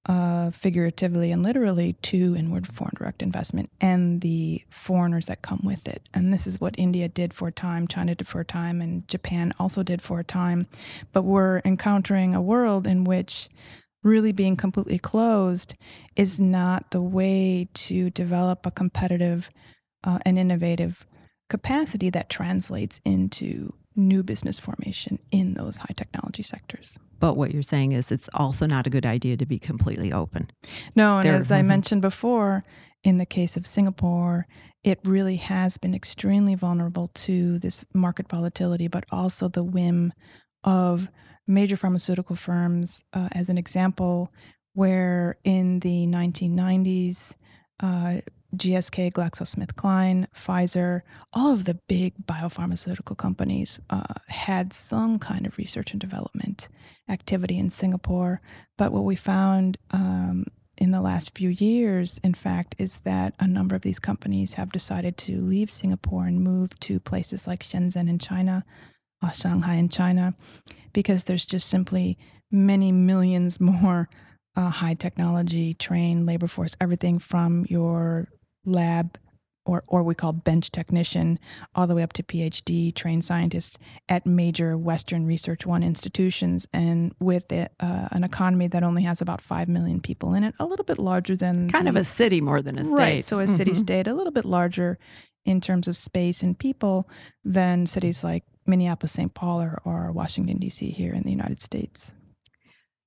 uh, 0.06 0.50
figuratively 0.52 1.30
and 1.30 1.42
literally 1.42 1.92
to 1.94 2.34
inward 2.36 2.66
foreign 2.66 2.94
direct 2.96 3.22
investment 3.22 3.70
and 3.80 4.22
the 4.22 4.62
foreigners 4.70 5.26
that 5.26 5.42
come 5.42 5.60
with 5.62 5.86
it. 5.86 6.08
And 6.14 6.32
this 6.32 6.46
is 6.46 6.60
what 6.60 6.74
India 6.78 7.08
did 7.08 7.34
for 7.34 7.48
a 7.48 7.52
time, 7.52 7.86
China 7.86 8.14
did 8.14 8.26
for 8.26 8.40
a 8.40 8.44
time, 8.44 8.80
and 8.80 9.06
Japan 9.06 9.52
also 9.58 9.82
did 9.82 10.00
for 10.00 10.18
a 10.18 10.24
time. 10.24 10.66
But 11.12 11.22
we're 11.22 11.60
encountering 11.64 12.34
a 12.34 12.40
world 12.40 12.86
in 12.86 13.04
which 13.04 13.48
really 14.02 14.32
being 14.32 14.56
completely 14.56 14.98
closed 14.98 15.74
is 16.16 16.40
not 16.40 16.90
the 16.90 17.02
way 17.02 17.68
to 17.74 18.08
develop 18.10 18.64
a 18.64 18.70
competitive 18.70 19.50
uh, 20.04 20.18
and 20.24 20.38
innovative 20.38 21.06
capacity 21.48 22.10
that 22.10 22.30
translates 22.30 23.00
into 23.04 23.72
new 23.96 24.22
business 24.22 24.58
formation 24.58 25.18
in 25.30 25.54
those 25.54 25.76
high 25.78 25.94
technology 25.96 26.42
sectors. 26.42 26.96
But 27.18 27.34
what 27.34 27.52
you're 27.52 27.62
saying 27.62 27.92
is 27.92 28.12
it's 28.12 28.28
also 28.32 28.64
not 28.66 28.86
a 28.86 28.90
good 28.90 29.04
idea 29.04 29.36
to 29.36 29.46
be 29.46 29.58
completely 29.58 30.12
open. 30.12 30.50
No, 30.94 31.18
and 31.18 31.26
there, 31.26 31.34
as 31.34 31.50
I 31.50 31.58
mm-hmm. 31.58 31.68
mentioned 31.68 32.02
before, 32.02 32.64
in 33.02 33.18
the 33.18 33.26
case 33.26 33.56
of 33.56 33.66
Singapore, 33.66 34.46
it 34.84 35.00
really 35.04 35.36
has 35.36 35.76
been 35.78 35.94
extremely 35.94 36.54
vulnerable 36.54 37.08
to 37.08 37.58
this 37.58 37.84
market 37.92 38.28
volatility, 38.28 38.86
but 38.86 39.04
also 39.10 39.48
the 39.48 39.64
whim 39.64 40.12
of 40.62 41.08
major 41.46 41.76
pharmaceutical 41.76 42.36
firms. 42.36 43.04
Uh, 43.12 43.28
as 43.32 43.48
an 43.48 43.58
example, 43.58 44.32
where 44.74 45.36
in 45.42 45.80
the 45.80 46.06
1990s, 46.06 47.34
uh, 47.80 48.20
GSK, 48.56 49.12
GlaxoSmithKline, 49.12 50.26
Pfizer, 50.34 51.02
all 51.32 51.52
of 51.52 51.64
the 51.64 51.74
big 51.86 52.14
biopharmaceutical 52.24 53.16
companies 53.16 53.78
uh, 53.90 54.14
had 54.28 54.72
some 54.72 55.18
kind 55.18 55.46
of 55.46 55.58
research 55.58 55.92
and 55.92 56.00
development 56.00 56.68
activity 57.08 57.58
in 57.58 57.70
Singapore. 57.70 58.40
But 58.78 58.92
what 58.92 59.04
we 59.04 59.16
found 59.16 59.76
um, 59.90 60.46
in 60.78 60.92
the 60.92 61.00
last 61.00 61.36
few 61.36 61.50
years, 61.50 62.18
in 62.24 62.32
fact, 62.32 62.74
is 62.78 62.98
that 62.98 63.34
a 63.38 63.46
number 63.46 63.74
of 63.74 63.82
these 63.82 63.98
companies 63.98 64.54
have 64.54 64.72
decided 64.72 65.16
to 65.18 65.40
leave 65.40 65.70
Singapore 65.70 66.24
and 66.24 66.40
move 66.40 66.78
to 66.80 67.00
places 67.00 67.46
like 67.46 67.62
Shenzhen 67.62 68.08
in 68.08 68.18
China, 68.18 68.64
uh, 69.20 69.30
Shanghai 69.30 69.74
in 69.74 69.88
China, 69.88 70.34
because 70.92 71.24
there's 71.24 71.44
just 71.44 71.68
simply 71.68 72.16
many 72.50 72.92
millions 72.92 73.60
more 73.60 74.08
uh, 74.58 74.70
high 74.70 74.94
technology 74.94 75.72
trained 75.74 76.26
labor 76.26 76.48
force, 76.48 76.74
everything 76.80 77.20
from 77.20 77.64
your 77.68 78.28
lab 78.64 79.16
or, 79.64 79.84
or 79.86 80.02
we 80.02 80.14
call 80.14 80.32
bench 80.32 80.72
technician, 80.72 81.38
all 81.74 81.86
the 81.86 81.94
way 81.94 82.02
up 82.02 82.14
to 82.14 82.22
PhD 82.22 82.92
trained 82.92 83.22
scientists 83.24 83.78
at 84.08 84.26
major 84.26 84.78
Western 84.78 85.26
Research 85.26 85.66
One 85.66 85.82
institutions, 85.82 86.66
and 86.72 87.14
with 87.20 87.52
it, 87.52 87.70
uh, 87.78 88.08
an 88.10 88.24
economy 88.24 88.66
that 88.68 88.82
only 88.82 89.02
has 89.02 89.20
about 89.20 89.42
five 89.42 89.68
million 89.68 90.00
people 90.00 90.32
in 90.32 90.42
it, 90.42 90.54
a 90.58 90.64
little 90.64 90.86
bit 90.86 90.98
larger 90.98 91.36
than 91.36 91.70
kind 91.70 91.86
the, 91.86 91.90
of 91.90 91.96
a 91.96 92.04
city 92.04 92.40
more 92.40 92.62
than 92.62 92.78
a 92.78 92.84
state. 92.84 92.94
right. 92.94 93.24
So 93.24 93.38
a 93.38 93.44
mm-hmm. 93.44 93.54
city 93.54 93.74
state, 93.74 94.06
a 94.06 94.14
little 94.14 94.32
bit 94.32 94.46
larger 94.46 94.98
in 95.44 95.60
terms 95.60 95.86
of 95.86 95.96
space 95.98 96.42
and 96.42 96.58
people 96.58 97.08
than 97.44 97.86
cities 97.86 98.24
like 98.24 98.44
Minneapolis, 98.66 99.12
St. 99.12 99.34
Paul, 99.34 99.60
or, 99.60 99.78
or 99.84 100.12
Washington 100.12 100.56
D.C. 100.56 100.90
here 100.90 101.12
in 101.12 101.22
the 101.22 101.30
United 101.30 101.60
States. 101.60 102.12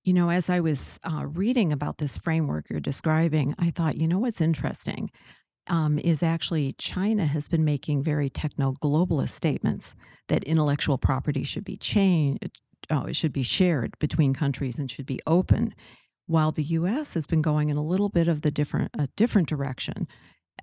You 0.04 0.14
know, 0.14 0.30
as 0.32 0.50
I 0.50 0.60
was 0.60 1.00
uh, 1.04 1.26
reading 1.28 1.72
about 1.72 2.00
this 2.00 2.18
framework 2.18 2.70
you're 2.70 2.80
describing, 2.80 3.54
I 3.60 3.70
thought, 3.70 3.98
you 3.98 4.08
know 4.08 4.20
what's 4.20 4.42
interesting? 4.42 5.12
um, 5.68 6.00
is 6.00 6.24
actually 6.24 6.74
China 6.74 7.26
has 7.26 7.48
been 7.48 7.64
making 7.64 8.04
very 8.04 8.30
techno 8.30 8.74
globalist 8.74 9.30
statements 9.30 9.96
that 10.28 10.44
intellectual 10.44 10.98
property 10.98 11.44
should 11.44 11.64
be 11.64 11.78
changed, 11.78 12.60
uh, 12.90 13.06
it 13.08 13.16
should 13.16 13.34
be 13.34 13.44
shared 13.44 13.98
between 14.00 14.34
countries 14.34 14.80
and 14.80 14.90
should 14.90 15.06
be 15.06 15.20
open, 15.28 15.74
while 16.26 16.52
the 16.52 16.64
U.S. 16.64 17.14
has 17.14 17.26
been 17.26 17.42
going 17.42 17.70
in 17.70 17.78
a 17.78 17.84
little 17.84 18.10
bit 18.10 18.28
of 18.28 18.42
the 18.42 18.52
different 18.52 18.92
a 18.98 19.08
different 19.16 19.48
direction, 19.48 20.08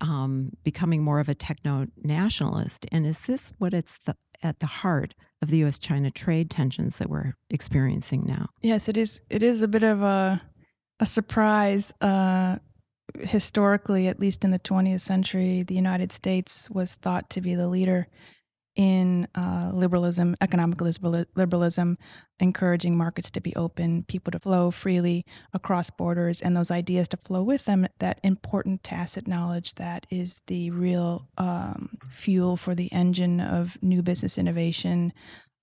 um, 0.00 0.50
becoming 0.64 1.02
more 1.02 1.20
of 1.20 1.28
a 1.28 1.34
techno 1.34 1.86
nationalist. 1.96 2.86
And 2.90 3.06
is 3.06 3.20
this 3.20 3.52
what 3.58 3.74
it's 3.74 3.98
the, 4.04 4.16
at 4.42 4.60
the 4.60 4.66
heart 4.66 5.14
of 5.42 5.50
the 5.50 5.58
U.S.-China 5.58 6.12
trade 6.12 6.50
tensions 6.50 6.96
that 6.96 7.10
we're 7.10 7.34
experiencing 7.50 8.24
now? 8.26 8.48
Yes, 8.60 8.88
it 8.88 8.96
is. 8.96 9.20
It 9.30 9.42
is 9.42 9.62
a 9.62 9.68
bit 9.68 9.82
of 9.82 10.02
a 10.02 10.42
a 11.00 11.06
surprise. 11.06 11.92
Uh, 12.00 12.58
historically, 13.20 14.06
at 14.08 14.20
least 14.20 14.44
in 14.44 14.50
the 14.50 14.58
20th 14.58 15.00
century, 15.00 15.62
the 15.62 15.74
United 15.74 16.12
States 16.12 16.68
was 16.70 16.94
thought 16.94 17.30
to 17.30 17.40
be 17.40 17.54
the 17.54 17.68
leader 17.68 18.08
in 18.78 19.26
uh, 19.34 19.72
liberalism, 19.74 20.36
economic 20.40 20.80
liberalism, 21.34 21.98
encouraging 22.38 22.96
markets 22.96 23.28
to 23.28 23.40
be 23.40 23.54
open, 23.56 24.04
people 24.04 24.30
to 24.30 24.38
flow 24.38 24.70
freely 24.70 25.26
across 25.52 25.90
borders, 25.90 26.40
and 26.40 26.56
those 26.56 26.70
ideas 26.70 27.08
to 27.08 27.16
flow 27.16 27.42
with 27.42 27.64
them. 27.64 27.88
That 27.98 28.20
important 28.22 28.84
tacit 28.84 29.26
knowledge 29.26 29.74
that 29.74 30.06
is 30.10 30.40
the 30.46 30.70
real 30.70 31.26
um, 31.36 31.98
fuel 32.08 32.56
for 32.56 32.76
the 32.76 32.90
engine 32.92 33.40
of 33.40 33.82
new 33.82 34.00
business 34.00 34.38
innovation, 34.38 35.12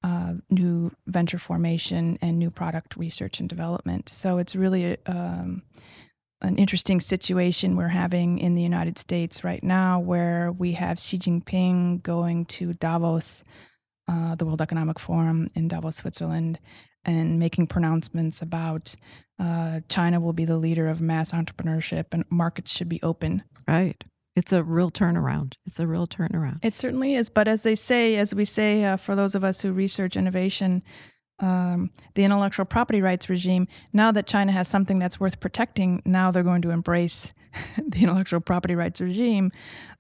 uh, 0.04 0.34
new 0.50 0.92
venture 1.08 1.40
formation, 1.40 2.20
and 2.22 2.38
new 2.38 2.52
product 2.52 2.98
research 2.98 3.40
and 3.40 3.48
development. 3.48 4.10
So 4.10 4.40
it's 4.40 4.58
really 4.58 4.98
um, 5.06 5.64
an 6.42 6.58
interesting 6.58 7.00
situation 7.00 7.76
we're 7.76 7.88
having 7.88 8.40
in 8.40 8.56
the 8.56 8.62
United 8.62 8.98
States 8.98 9.44
right 9.44 9.64
now, 9.64 10.00
where 10.00 10.52
we 10.52 10.74
have 10.74 11.00
Xi 11.00 11.18
Jinping 11.18 12.04
going 12.04 12.46
to 12.46 12.74
Davos, 12.74 13.44
uh, 14.08 14.36
the 14.36 14.46
World 14.46 14.62
Economic 14.62 15.00
Forum 15.00 15.50
in 15.56 15.68
Davos, 15.68 15.98
Switzerland, 15.98 16.60
and 17.06 17.40
making 17.40 17.68
pronouncements 17.68 18.42
about 18.42 18.96
uh, 19.40 19.82
China 19.90 20.20
will 20.20 20.34
be 20.34 20.46
the 20.46 20.58
leader 20.58 20.88
of 20.88 21.02
mass 21.02 21.32
entrepreneurship 21.32 22.06
and 22.12 22.26
markets 22.30 22.72
should 22.72 22.90
be 22.90 23.02
open. 23.04 23.44
Right. 23.68 24.04
It's 24.36 24.52
a 24.52 24.64
real 24.64 24.92
turnaround. 24.92 25.54
It's 25.66 25.80
a 25.80 25.88
real 25.88 26.08
turnaround. 26.08 26.60
It 26.62 26.76
certainly 26.76 27.16
is. 27.16 27.30
But 27.30 27.48
as 27.48 27.62
they 27.62 27.76
say, 27.76 28.18
as 28.18 28.36
we 28.36 28.44
say, 28.44 28.84
uh, 28.84 28.98
for 28.98 29.16
those 29.16 29.34
of 29.34 29.46
us 29.46 29.62
who 29.62 29.72
research 29.72 30.18
innovation, 30.18 30.84
um, 31.40 31.90
the 32.14 32.24
intellectual 32.24 32.66
property 32.66 33.02
rights 33.02 33.30
regime, 33.30 33.68
now 33.94 34.12
that 34.12 34.26
China 34.28 34.52
has 34.52 34.68
something 34.68 35.00
that's 35.00 35.20
worth 35.20 35.40
protecting, 35.40 36.02
now 36.06 36.32
they're 36.32 36.44
going 36.44 36.62
to 36.62 36.72
embrace 36.72 37.34
the 37.78 38.04
intellectual 38.04 38.40
property 38.40 38.76
rights 38.76 39.02
regime. 39.02 39.52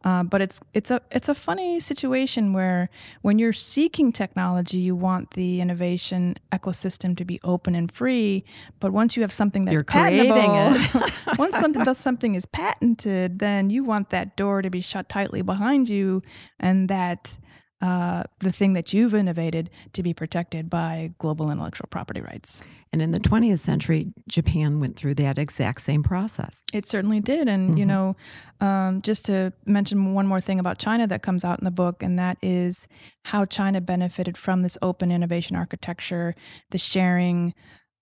Uh, 0.04 0.24
but 0.24 0.42
it's 0.42 0.60
it's 0.74 0.92
a 0.92 1.02
it's 1.12 1.28
a 1.28 1.36
funny 1.36 1.80
situation 1.80 2.54
where 2.54 2.90
when 3.22 3.40
you're 3.40 3.54
seeking 3.54 4.12
technology, 4.12 4.78
you 4.78 4.96
want 4.96 5.32
the 5.32 5.62
innovation 5.62 6.36
ecosystem 6.52 7.18
to 7.18 7.26
be 7.26 7.40
open 7.44 7.74
and 7.76 7.92
free. 7.92 8.46
But 8.80 8.92
once 8.92 9.16
you 9.16 9.24
have 9.24 9.34
something 9.34 9.66
that's 9.66 9.74
you're 9.74 9.84
patentable, 9.84 11.10
once 11.38 11.58
something 11.58 11.84
that 11.84 11.98
something 11.98 12.36
is 12.36 12.46
patented, 12.46 13.40
then 13.40 13.70
you 13.70 13.84
want 13.84 14.12
that 14.12 14.36
door 14.36 14.62
to 14.62 14.70
be 14.70 14.82
shut 14.82 15.10
tightly 15.10 15.42
behind 15.42 15.90
you, 15.90 16.22
and 16.60 16.88
that 16.88 17.38
uh, 17.82 18.24
the 18.40 18.52
thing 18.52 18.74
that 18.74 18.94
you've 18.94 19.14
innovated 19.14 19.70
to 19.94 20.02
be 20.02 20.14
protected 20.14 20.70
by 20.70 21.12
global 21.20 21.52
intellectual 21.52 21.88
property 21.90 22.22
rights. 22.22 22.62
And 22.94 23.02
in 23.02 23.12
the 23.12 23.20
20th 23.20 23.60
century, 23.60 24.14
Japan 24.28 24.80
went 24.80 24.96
through 24.96 25.16
that 25.16 25.38
exact 25.38 25.82
same 25.82 26.02
process. 26.02 26.58
It 26.72 26.88
certainly 26.88 27.20
did. 27.20 27.50
And, 27.50 27.72
mm-hmm. 27.72 27.78
you 27.78 27.86
know, 27.86 28.16
um, 28.62 29.02
just 29.02 29.26
to 29.26 29.52
mention 29.66 30.14
one 30.14 30.26
more 30.26 30.40
thing 30.40 30.60
about 30.60 30.78
China 30.78 31.06
that 31.08 31.22
comes 31.22 31.44
out 31.44 31.60
in 31.60 31.66
the 31.66 31.72
book, 31.72 32.02
and 32.02 32.18
that 32.18 32.38
is 32.42 32.88
how 33.26 33.44
China 33.44 33.82
benefited 33.82 34.38
from 34.38 34.62
this 34.62 34.78
open 34.82 35.12
innovation 35.12 35.58
architecture, 35.58 36.34
the 36.72 36.78
sharing 36.78 37.54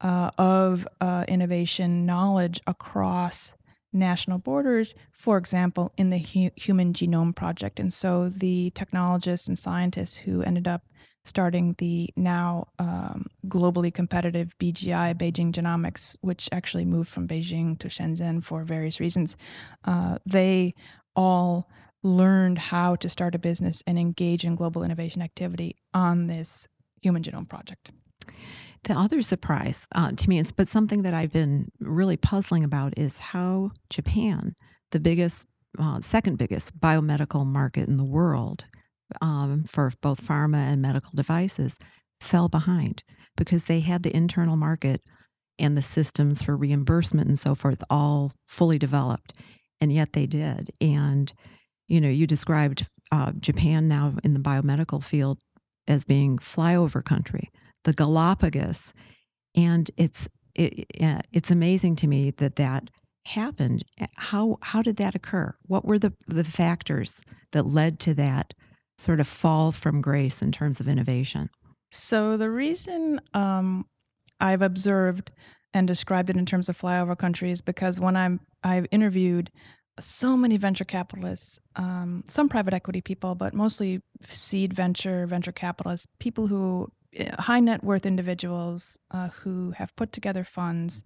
uh, 0.01 0.29
of 0.37 0.87
uh, 1.01 1.25
innovation 1.27 2.05
knowledge 2.05 2.61
across 2.67 3.53
national 3.93 4.39
borders, 4.39 4.95
for 5.11 5.37
example, 5.37 5.93
in 5.97 6.09
the 6.09 6.17
Hu- 6.17 6.51
Human 6.55 6.93
Genome 6.93 7.35
Project. 7.35 7.79
And 7.79 7.93
so 7.93 8.29
the 8.29 8.71
technologists 8.71 9.47
and 9.47 9.57
scientists 9.57 10.17
who 10.17 10.41
ended 10.41 10.67
up 10.67 10.83
starting 11.25 11.75
the 11.77 12.09
now 12.15 12.67
um, 12.79 13.27
globally 13.47 13.93
competitive 13.93 14.57
BGI, 14.59 15.15
Beijing 15.15 15.53
Genomics, 15.53 16.17
which 16.21 16.49
actually 16.51 16.85
moved 16.85 17.09
from 17.09 17.27
Beijing 17.27 17.79
to 17.79 17.87
Shenzhen 17.87 18.43
for 18.43 18.63
various 18.63 18.99
reasons, 18.99 19.37
uh, 19.85 20.17
they 20.25 20.73
all 21.15 21.69
learned 22.03 22.57
how 22.57 22.95
to 22.97 23.07
start 23.07 23.35
a 23.35 23.39
business 23.39 23.81
and 23.87 23.97
engage 23.97 24.43
in 24.43 24.55
global 24.55 24.83
innovation 24.83 25.21
activity 25.21 25.77
on 25.93 26.27
this 26.27 26.67
Human 27.01 27.23
Genome 27.23 27.47
Project. 27.47 27.91
The 28.83 28.97
other 28.97 29.21
surprise 29.21 29.79
uh, 29.95 30.11
to 30.11 30.29
me, 30.29 30.43
but 30.57 30.67
something 30.67 31.03
that 31.03 31.13
I've 31.13 31.31
been 31.31 31.69
really 31.79 32.17
puzzling 32.17 32.65
about 32.65 32.97
is 32.97 33.17
how 33.17 33.71
Japan, 33.89 34.55
the 34.91 34.99
biggest, 34.99 35.45
uh, 35.79 36.01
second 36.01 36.37
biggest 36.37 36.77
biomedical 36.77 37.45
market 37.45 37.87
in 37.87 37.95
the 37.95 38.03
world 38.03 38.65
um, 39.21 39.63
for 39.63 39.93
both 40.01 40.21
pharma 40.21 40.57
and 40.57 40.81
medical 40.81 41.11
devices, 41.15 41.77
fell 42.19 42.49
behind 42.49 43.03
because 43.37 43.65
they 43.65 43.79
had 43.79 44.03
the 44.03 44.15
internal 44.15 44.57
market 44.57 45.01
and 45.57 45.77
the 45.77 45.81
systems 45.81 46.41
for 46.41 46.57
reimbursement 46.57 47.27
and 47.27 47.39
so 47.39 47.55
forth 47.55 47.83
all 47.89 48.33
fully 48.47 48.77
developed. 48.77 49.33
And 49.79 49.93
yet 49.93 50.11
they 50.13 50.25
did. 50.25 50.71
And, 50.81 51.31
you 51.87 52.01
know, 52.01 52.09
you 52.09 52.27
described 52.27 52.87
uh, 53.11 53.31
Japan 53.39 53.87
now 53.87 54.15
in 54.23 54.33
the 54.33 54.39
biomedical 54.39 55.01
field 55.01 55.39
as 55.87 56.03
being 56.03 56.37
flyover 56.37 57.03
country 57.03 57.49
the 57.83 57.93
Galapagos, 57.93 58.93
and 59.55 59.89
it's 59.97 60.27
it, 60.55 60.87
it's 61.31 61.51
amazing 61.51 61.95
to 61.97 62.07
me 62.07 62.31
that 62.31 62.55
that 62.57 62.89
happened. 63.25 63.83
How 64.15 64.57
how 64.61 64.81
did 64.81 64.97
that 64.97 65.15
occur? 65.15 65.55
What 65.63 65.85
were 65.85 65.99
the 65.99 66.13
the 66.27 66.43
factors 66.43 67.15
that 67.51 67.67
led 67.67 67.99
to 68.01 68.13
that 68.15 68.53
sort 68.97 69.19
of 69.19 69.27
fall 69.27 69.71
from 69.71 70.01
grace 70.01 70.41
in 70.41 70.51
terms 70.51 70.79
of 70.79 70.87
innovation? 70.87 71.49
So 71.91 72.37
the 72.37 72.49
reason 72.49 73.21
um, 73.33 73.85
I've 74.39 74.61
observed 74.61 75.31
and 75.73 75.87
described 75.87 76.29
it 76.29 76.37
in 76.37 76.45
terms 76.45 76.69
of 76.69 76.79
flyover 76.79 77.17
countries 77.17 77.61
because 77.61 77.99
when 77.99 78.15
I'm 78.15 78.39
I've 78.63 78.87
interviewed 78.91 79.51
so 79.99 80.35
many 80.35 80.57
venture 80.57 80.85
capitalists, 80.85 81.59
um, 81.75 82.23
some 82.27 82.49
private 82.49 82.73
equity 82.73 83.01
people, 83.01 83.35
but 83.35 83.53
mostly 83.53 84.01
seed 84.27 84.73
venture, 84.73 85.27
venture 85.27 85.51
capitalists, 85.51 86.07
people 86.19 86.47
who 86.47 86.87
uh, 86.87 87.02
high 87.39 87.59
net 87.59 87.83
worth 87.83 88.05
individuals 88.05 88.97
uh, 89.11 89.29
who 89.29 89.71
have 89.71 89.95
put 89.95 90.11
together 90.11 90.43
funds 90.43 91.03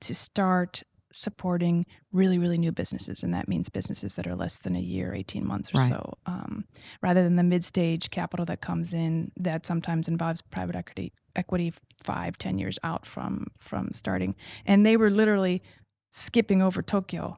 to 0.00 0.14
start 0.14 0.82
supporting 1.12 1.86
really, 2.10 2.38
really 2.38 2.58
new 2.58 2.72
businesses. 2.72 3.22
And 3.22 3.34
that 3.34 3.48
means 3.48 3.68
businesses 3.68 4.14
that 4.14 4.26
are 4.26 4.34
less 4.34 4.56
than 4.56 4.74
a 4.74 4.80
year, 4.80 5.14
18 5.14 5.46
months 5.46 5.70
or 5.74 5.78
right. 5.78 5.90
so, 5.90 6.14
um, 6.26 6.64
rather 7.02 7.22
than 7.22 7.36
the 7.36 7.42
mid 7.42 7.64
stage 7.64 8.10
capital 8.10 8.46
that 8.46 8.60
comes 8.60 8.92
in 8.92 9.30
that 9.36 9.66
sometimes 9.66 10.08
involves 10.08 10.40
private 10.40 10.76
equity. 10.76 11.12
Equity 11.34 11.72
five, 12.04 12.36
ten 12.36 12.58
years 12.58 12.78
out 12.82 13.06
from 13.06 13.46
from 13.56 13.90
starting, 13.92 14.34
and 14.66 14.84
they 14.84 14.98
were 14.98 15.08
literally 15.08 15.62
skipping 16.10 16.60
over 16.60 16.82
Tokyo 16.82 17.34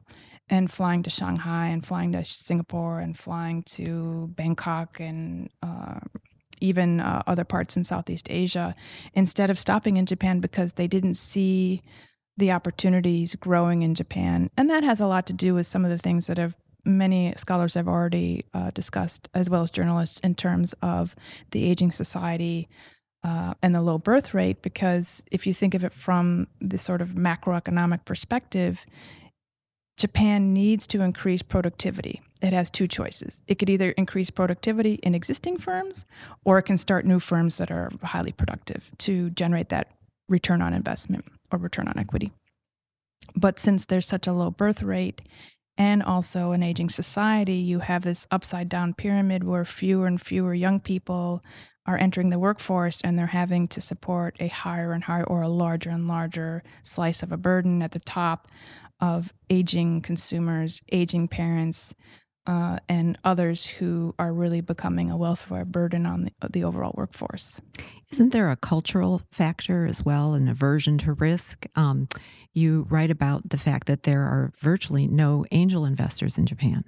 and 0.49 0.69
flying 0.69 1.01
to 1.03 1.09
Shanghai 1.09 1.67
and 1.67 1.85
flying 1.85 2.11
to 2.11 2.23
Singapore 2.25 2.99
and 2.99 3.17
flying 3.17 3.63
to 3.63 4.27
Bangkok 4.35 4.99
and 4.99 5.49
uh, 5.63 5.99
even 6.61 6.99
uh, 6.99 7.23
other 7.27 7.43
parts 7.43 7.75
in 7.75 7.83
Southeast 7.83 8.27
Asia 8.29 8.73
instead 9.13 9.49
of 9.49 9.59
stopping 9.59 9.97
in 9.97 10.05
Japan 10.05 10.39
because 10.39 10.73
they 10.73 10.87
didn't 10.87 11.15
see 11.15 11.81
the 12.37 12.51
opportunities 12.51 13.35
growing 13.35 13.81
in 13.81 13.95
Japan. 13.95 14.49
And 14.57 14.69
that 14.69 14.83
has 14.83 14.99
a 14.99 15.07
lot 15.07 15.25
to 15.27 15.33
do 15.33 15.53
with 15.53 15.67
some 15.67 15.85
of 15.85 15.91
the 15.91 15.97
things 15.97 16.27
that 16.27 16.37
have 16.37 16.55
many 16.85 17.33
scholars 17.37 17.73
have 17.73 17.87
already 17.87 18.45
uh, 18.53 18.71
discussed, 18.71 19.27
as 19.33 19.49
well 19.49 19.63
as 19.63 19.71
journalists, 19.71 20.19
in 20.19 20.35
terms 20.35 20.73
of 20.81 21.15
the 21.51 21.63
aging 21.69 21.91
society 21.91 22.67
uh, 23.23 23.55
and 23.63 23.73
the 23.73 23.81
low 23.81 23.97
birth 23.97 24.33
rate. 24.33 24.61
Because 24.61 25.23
if 25.31 25.47
you 25.47 25.53
think 25.53 25.73
of 25.73 25.83
it 25.83 25.93
from 25.93 26.47
the 26.61 26.77
sort 26.77 27.01
of 27.01 27.09
macroeconomic 27.09 28.05
perspective, 28.05 28.85
Japan 29.97 30.53
needs 30.53 30.85
to 30.87 31.01
increase 31.01 31.41
productivity. 31.41 32.21
It 32.41 32.53
has 32.53 32.69
two 32.69 32.87
choices. 32.87 33.41
It 33.47 33.55
could 33.55 33.69
either 33.69 33.91
increase 33.91 34.29
productivity 34.29 34.95
in 34.95 35.15
existing 35.15 35.57
firms 35.57 36.05
or 36.43 36.57
it 36.57 36.63
can 36.63 36.77
start 36.77 37.05
new 37.05 37.19
firms 37.19 37.57
that 37.57 37.71
are 37.71 37.89
highly 38.03 38.33
productive 38.33 38.91
to 38.99 39.29
generate 39.31 39.69
that 39.69 39.91
return 40.27 40.61
on 40.61 40.73
investment 40.73 41.25
or 41.51 41.59
return 41.59 41.87
on 41.87 41.97
equity. 41.97 42.31
But 43.35 43.59
since 43.59 43.85
there's 43.85 44.05
such 44.05 44.27
a 44.27 44.33
low 44.33 44.51
birth 44.51 44.83
rate 44.83 45.21
and 45.77 46.03
also 46.03 46.51
an 46.51 46.63
aging 46.63 46.89
society, 46.89 47.55
you 47.55 47.79
have 47.79 48.03
this 48.03 48.27
upside 48.31 48.69
down 48.69 48.93
pyramid 48.93 49.43
where 49.43 49.65
fewer 49.65 50.07
and 50.07 50.21
fewer 50.21 50.53
young 50.53 50.79
people 50.79 51.41
are 51.85 51.97
entering 51.97 52.29
the 52.29 52.39
workforce 52.39 52.99
and 53.01 53.17
they're 53.17 53.27
having 53.27 53.67
to 53.67 53.81
support 53.81 54.35
a 54.39 54.47
higher 54.47 54.91
and 54.91 55.03
higher 55.03 55.23
or 55.23 55.41
a 55.41 55.47
larger 55.47 55.89
and 55.89 56.07
larger 56.07 56.63
slice 56.83 57.21
of 57.21 57.31
a 57.31 57.37
burden 57.37 57.81
at 57.81 57.91
the 57.91 57.99
top 57.99 58.47
of 58.99 59.33
aging 59.49 60.01
consumers, 60.01 60.81
aging 60.91 61.27
parents, 61.27 61.93
uh, 62.47 62.77
and 62.87 63.17
others 63.23 63.65
who 63.65 64.13
are 64.19 64.31
really 64.31 64.61
becoming 64.61 65.09
a 65.09 65.17
welfare 65.17 65.65
burden 65.65 66.05
on 66.05 66.25
the, 66.25 66.31
the, 66.49 66.63
overall 66.63 66.93
workforce. 66.95 67.59
Isn't 68.11 68.33
there 68.33 68.51
a 68.51 68.55
cultural 68.55 69.21
factor 69.31 69.85
as 69.87 70.05
well, 70.05 70.35
an 70.35 70.47
aversion 70.47 70.97
to 70.99 71.13
risk? 71.13 71.65
Um, 71.75 72.07
you 72.53 72.85
write 72.89 73.09
about 73.09 73.49
the 73.49 73.57
fact 73.57 73.87
that 73.87 74.03
there 74.03 74.21
are 74.21 74.51
virtually 74.59 75.07
no 75.07 75.45
angel 75.51 75.85
investors 75.85 76.37
in 76.37 76.45
Japan. 76.45 76.85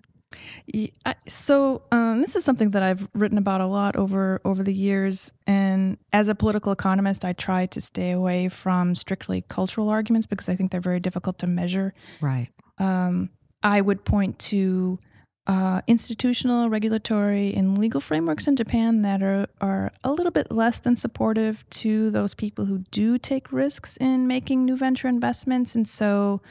So 1.27 1.83
um, 1.91 2.21
this 2.21 2.35
is 2.35 2.43
something 2.43 2.71
that 2.71 2.83
I've 2.83 3.07
written 3.13 3.37
about 3.37 3.61
a 3.61 3.65
lot 3.65 3.95
over 3.95 4.41
over 4.43 4.63
the 4.63 4.73
years, 4.73 5.31
and 5.45 5.97
as 6.11 6.27
a 6.27 6.35
political 6.35 6.71
economist, 6.71 7.23
I 7.23 7.33
try 7.33 7.65
to 7.67 7.81
stay 7.81 8.11
away 8.11 8.49
from 8.49 8.95
strictly 8.95 9.43
cultural 9.47 9.89
arguments 9.89 10.27
because 10.27 10.49
I 10.49 10.55
think 10.55 10.71
they're 10.71 10.81
very 10.81 10.99
difficult 10.99 11.39
to 11.39 11.47
measure. 11.47 11.93
Right. 12.21 12.49
Um, 12.77 13.29
I 13.63 13.81
would 13.81 14.05
point 14.05 14.37
to 14.39 14.99
uh, 15.47 15.81
institutional, 15.87 16.69
regulatory, 16.69 17.53
and 17.53 17.77
legal 17.77 18.01
frameworks 18.01 18.47
in 18.47 18.55
Japan 18.55 19.01
that 19.03 19.23
are, 19.23 19.47
are 19.61 19.91
a 20.03 20.11
little 20.11 20.31
bit 20.31 20.51
less 20.51 20.79
than 20.79 20.95
supportive 20.95 21.67
to 21.69 22.11
those 22.11 22.33
people 22.33 22.65
who 22.65 22.79
do 22.91 23.17
take 23.17 23.51
risks 23.53 23.97
in 23.97 24.27
making 24.27 24.65
new 24.65 24.75
venture 24.75 25.07
investments. 25.07 25.73
And 25.73 25.87
so, 25.87 26.41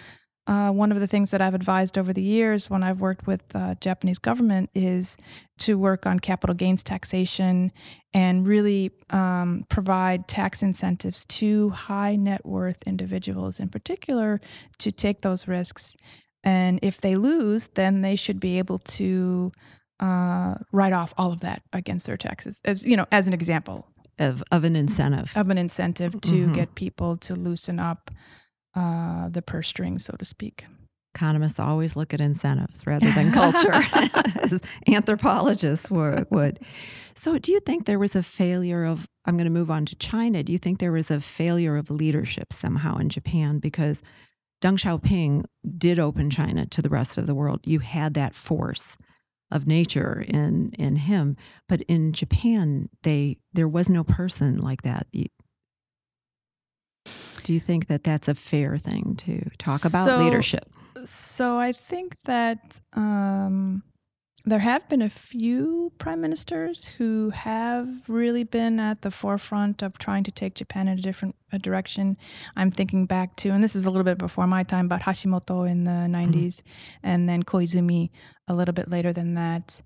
uh, 0.46 0.70
one 0.70 0.92
of 0.92 1.00
the 1.00 1.06
things 1.08 1.32
that 1.32 1.40
I've 1.40 1.54
advised 1.54 1.98
over 1.98 2.12
the 2.12 2.22
years 2.22 2.70
when 2.70 2.84
I've 2.84 3.00
worked 3.00 3.26
with 3.26 3.42
uh, 3.54 3.74
Japanese 3.80 4.18
government 4.18 4.70
is 4.74 5.16
to 5.58 5.76
work 5.76 6.06
on 6.06 6.20
capital 6.20 6.54
gains 6.54 6.84
taxation 6.84 7.72
and 8.14 8.46
really 8.46 8.92
um, 9.10 9.66
provide 9.68 10.28
tax 10.28 10.62
incentives 10.62 11.24
to 11.24 11.70
high 11.70 12.14
net 12.14 12.46
worth 12.46 12.82
individuals, 12.86 13.58
in 13.58 13.68
particular, 13.68 14.40
to 14.78 14.92
take 14.92 15.22
those 15.22 15.48
risks. 15.48 15.96
And 16.44 16.78
if 16.80 17.00
they 17.00 17.16
lose, 17.16 17.66
then 17.74 18.02
they 18.02 18.14
should 18.14 18.38
be 18.38 18.58
able 18.58 18.78
to 18.78 19.50
uh, 19.98 20.54
write 20.70 20.92
off 20.92 21.12
all 21.18 21.32
of 21.32 21.40
that 21.40 21.62
against 21.72 22.06
their 22.06 22.16
taxes, 22.16 22.60
as 22.64 22.84
you 22.84 22.96
know, 22.96 23.06
as 23.10 23.26
an 23.26 23.34
example. 23.34 23.88
Of 24.18 24.44
of 24.52 24.62
an 24.64 24.76
incentive. 24.76 25.32
Of 25.36 25.50
an 25.50 25.58
incentive 25.58 26.20
to 26.20 26.30
mm-hmm. 26.30 26.52
get 26.52 26.74
people 26.76 27.16
to 27.18 27.34
loosen 27.34 27.80
up 27.80 28.10
uh, 28.76 29.28
the 29.28 29.42
purse 29.42 29.68
string, 29.68 29.98
so 29.98 30.14
to 30.18 30.24
speak. 30.24 30.66
Economists 31.14 31.58
always 31.58 31.96
look 31.96 32.12
at 32.12 32.20
incentives 32.20 32.86
rather 32.86 33.10
than 33.12 33.32
culture, 33.32 33.72
as 34.42 34.60
anthropologists 34.86 35.90
would. 35.90 36.60
So, 37.14 37.38
do 37.38 37.52
you 37.52 37.60
think 37.60 37.86
there 37.86 37.98
was 37.98 38.14
a 38.14 38.22
failure 38.22 38.84
of? 38.84 39.08
I'm 39.24 39.36
going 39.36 39.46
to 39.46 39.50
move 39.50 39.70
on 39.70 39.86
to 39.86 39.96
China. 39.96 40.42
Do 40.42 40.52
you 40.52 40.58
think 40.58 40.78
there 40.78 40.92
was 40.92 41.10
a 41.10 41.20
failure 41.20 41.76
of 41.76 41.90
leadership 41.90 42.52
somehow 42.52 42.98
in 42.98 43.08
Japan 43.08 43.58
because 43.58 44.02
Deng 44.62 44.78
Xiaoping 44.78 45.44
did 45.76 45.98
open 45.98 46.30
China 46.30 46.66
to 46.66 46.82
the 46.82 46.88
rest 46.88 47.18
of 47.18 47.26
the 47.26 47.34
world. 47.34 47.60
You 47.64 47.80
had 47.80 48.14
that 48.14 48.34
force 48.34 48.96
of 49.50 49.66
nature 49.66 50.24
in 50.26 50.72
in 50.78 50.96
him, 50.96 51.36
but 51.68 51.82
in 51.82 52.12
Japan, 52.12 52.88
they 53.02 53.38
there 53.52 53.68
was 53.68 53.88
no 53.88 54.02
person 54.02 54.58
like 54.58 54.82
that. 54.82 55.06
Do 57.46 57.52
you 57.52 57.60
think 57.60 57.86
that 57.86 58.02
that's 58.02 58.26
a 58.26 58.34
fair 58.34 58.76
thing 58.76 59.14
to 59.18 59.40
talk 59.56 59.84
about 59.84 60.04
so, 60.04 60.16
leadership? 60.16 60.68
So 61.04 61.58
I 61.58 61.70
think 61.70 62.20
that 62.24 62.80
um, 62.92 63.84
there 64.44 64.58
have 64.58 64.88
been 64.88 65.00
a 65.00 65.08
few 65.08 65.92
prime 65.96 66.20
ministers 66.20 66.86
who 66.86 67.30
have 67.30 67.86
really 68.08 68.42
been 68.42 68.80
at 68.80 69.02
the 69.02 69.12
forefront 69.12 69.80
of 69.80 69.96
trying 69.96 70.24
to 70.24 70.32
take 70.32 70.56
Japan 70.56 70.88
in 70.88 70.98
a 70.98 71.00
different 71.00 71.36
a 71.52 71.60
direction. 71.60 72.16
I'm 72.56 72.72
thinking 72.72 73.06
back 73.06 73.36
to, 73.36 73.50
and 73.50 73.62
this 73.62 73.76
is 73.76 73.84
a 73.84 73.90
little 73.90 74.02
bit 74.02 74.18
before 74.18 74.48
my 74.48 74.64
time, 74.64 74.88
but 74.88 75.02
Hashimoto 75.02 75.70
in 75.70 75.84
the 75.84 76.08
90s, 76.10 76.32
mm-hmm. 76.32 76.68
and 77.04 77.28
then 77.28 77.44
Koizumi 77.44 78.10
a 78.48 78.54
little 78.54 78.74
bit 78.74 78.90
later 78.90 79.12
than 79.12 79.34
that. 79.34 79.80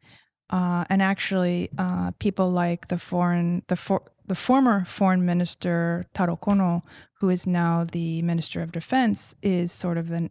Uh, 0.50 0.84
and 0.90 1.00
actually, 1.00 1.70
uh, 1.78 2.10
people 2.18 2.50
like 2.50 2.88
the 2.88 2.98
foreign, 2.98 3.62
the 3.68 3.76
for, 3.76 4.02
the 4.26 4.34
former 4.34 4.84
foreign 4.84 5.24
minister 5.24 6.06
Taro 6.12 6.36
Kono, 6.36 6.82
who 7.20 7.30
is 7.30 7.46
now 7.46 7.84
the 7.84 8.20
minister 8.22 8.60
of 8.60 8.72
defense, 8.72 9.34
is 9.42 9.70
sort 9.70 9.96
of 9.96 10.08
the, 10.08 10.28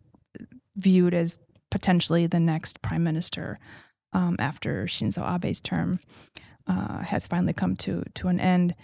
viewed 0.76 1.14
as 1.14 1.40
potentially 1.72 2.28
the 2.28 2.40
next 2.40 2.82
prime 2.82 3.04
minister 3.04 3.58
um, 4.14 4.36
after 4.40 4.86
Shinzo 4.86 5.22
Abe's 5.22 5.62
term 5.62 6.00
uh, 6.68 7.00
has 7.00 7.28
finally 7.28 7.54
come 7.54 7.76
to 7.78 8.04
to 8.16 8.28
an 8.28 8.40
end. 8.40 8.76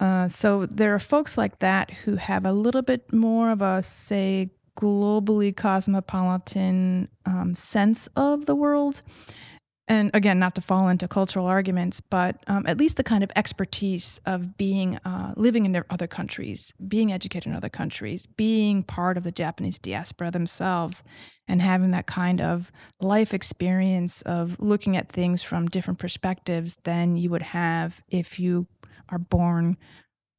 Uh, 0.00 0.28
so 0.28 0.66
there 0.66 0.94
are 0.94 1.00
folks 1.00 1.38
like 1.38 1.58
that 1.60 1.90
who 1.90 2.16
have 2.16 2.44
a 2.44 2.52
little 2.52 2.82
bit 2.82 3.12
more 3.12 3.50
of 3.50 3.62
a 3.62 3.82
say 3.82 4.50
globally 4.76 5.54
cosmopolitan 5.54 7.08
um, 7.26 7.54
sense 7.54 8.08
of 8.16 8.46
the 8.46 8.56
world 8.56 9.02
and 9.86 10.10
again, 10.14 10.38
not 10.38 10.54
to 10.54 10.62
fall 10.62 10.88
into 10.88 11.06
cultural 11.06 11.46
arguments, 11.46 12.00
but 12.00 12.42
um, 12.46 12.66
at 12.66 12.78
least 12.78 12.96
the 12.96 13.04
kind 13.04 13.22
of 13.22 13.30
expertise 13.36 14.18
of 14.24 14.56
being 14.56 14.96
uh, 15.04 15.34
living 15.36 15.66
in 15.66 15.84
other 15.90 16.06
countries, 16.06 16.72
being 16.88 17.12
educated 17.12 17.50
in 17.50 17.56
other 17.56 17.68
countries, 17.68 18.26
being 18.26 18.82
part 18.82 19.18
of 19.18 19.24
the 19.24 19.32
Japanese 19.32 19.78
diaspora 19.78 20.30
themselves, 20.30 21.04
and 21.46 21.60
having 21.60 21.90
that 21.90 22.06
kind 22.06 22.40
of 22.40 22.72
life 23.00 23.34
experience 23.34 24.22
of 24.22 24.58
looking 24.58 24.96
at 24.96 25.12
things 25.12 25.42
from 25.42 25.66
different 25.66 25.98
perspectives 25.98 26.78
than 26.84 27.18
you 27.18 27.28
would 27.28 27.42
have 27.42 28.02
if 28.08 28.38
you 28.38 28.66
are 29.10 29.18
born, 29.18 29.76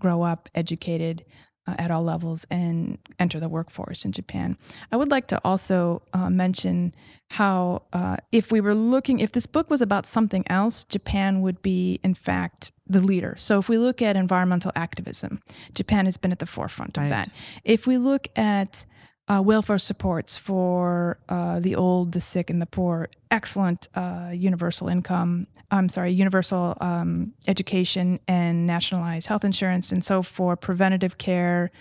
grow 0.01 0.23
up, 0.23 0.49
educated, 0.55 1.23
uh, 1.67 1.75
at 1.77 1.91
all 1.91 2.03
levels 2.03 2.45
and 2.49 2.97
enter 3.19 3.39
the 3.39 3.49
workforce 3.49 4.05
in 4.05 4.11
Japan. 4.11 4.57
I 4.91 4.97
would 4.97 5.11
like 5.11 5.27
to 5.27 5.41
also 5.43 6.01
uh, 6.13 6.29
mention 6.29 6.93
how, 7.31 7.83
uh, 7.93 8.17
if 8.31 8.51
we 8.51 8.61
were 8.61 8.75
looking, 8.75 9.19
if 9.19 9.31
this 9.31 9.47
book 9.47 9.69
was 9.69 9.81
about 9.81 10.05
something 10.05 10.43
else, 10.47 10.83
Japan 10.83 11.41
would 11.41 11.61
be, 11.61 11.99
in 12.03 12.13
fact, 12.13 12.71
the 12.87 13.01
leader. 13.01 13.35
So 13.37 13.57
if 13.57 13.67
we 13.67 13.77
look 13.77 14.01
at 14.01 14.15
environmental 14.15 14.71
activism, 14.75 15.41
Japan 15.73 16.05
has 16.05 16.17
been 16.17 16.31
at 16.31 16.39
the 16.39 16.45
forefront 16.45 16.97
of 16.97 17.03
right. 17.03 17.09
that. 17.09 17.31
If 17.63 17.87
we 17.87 17.97
look 17.97 18.27
at 18.35 18.85
uh, 19.27 19.41
welfare 19.41 19.77
supports 19.77 20.37
for 20.37 21.17
uh, 21.29 21.59
the 21.59 21.75
old, 21.75 22.11
the 22.11 22.21
sick, 22.21 22.49
and 22.49 22.61
the 22.61 22.65
poor. 22.65 23.09
Excellent 23.31 23.87
uh, 23.95 24.31
universal 24.33 24.87
income. 24.87 25.47
I'm 25.71 25.89
sorry, 25.89 26.11
universal 26.11 26.77
um, 26.79 27.33
education 27.47 28.19
and 28.27 28.67
nationalized 28.67 29.27
health 29.27 29.43
insurance. 29.43 29.91
And 29.91 30.05
so 30.05 30.21
for 30.21 30.55
preventative 30.55 31.17
care, 31.17 31.71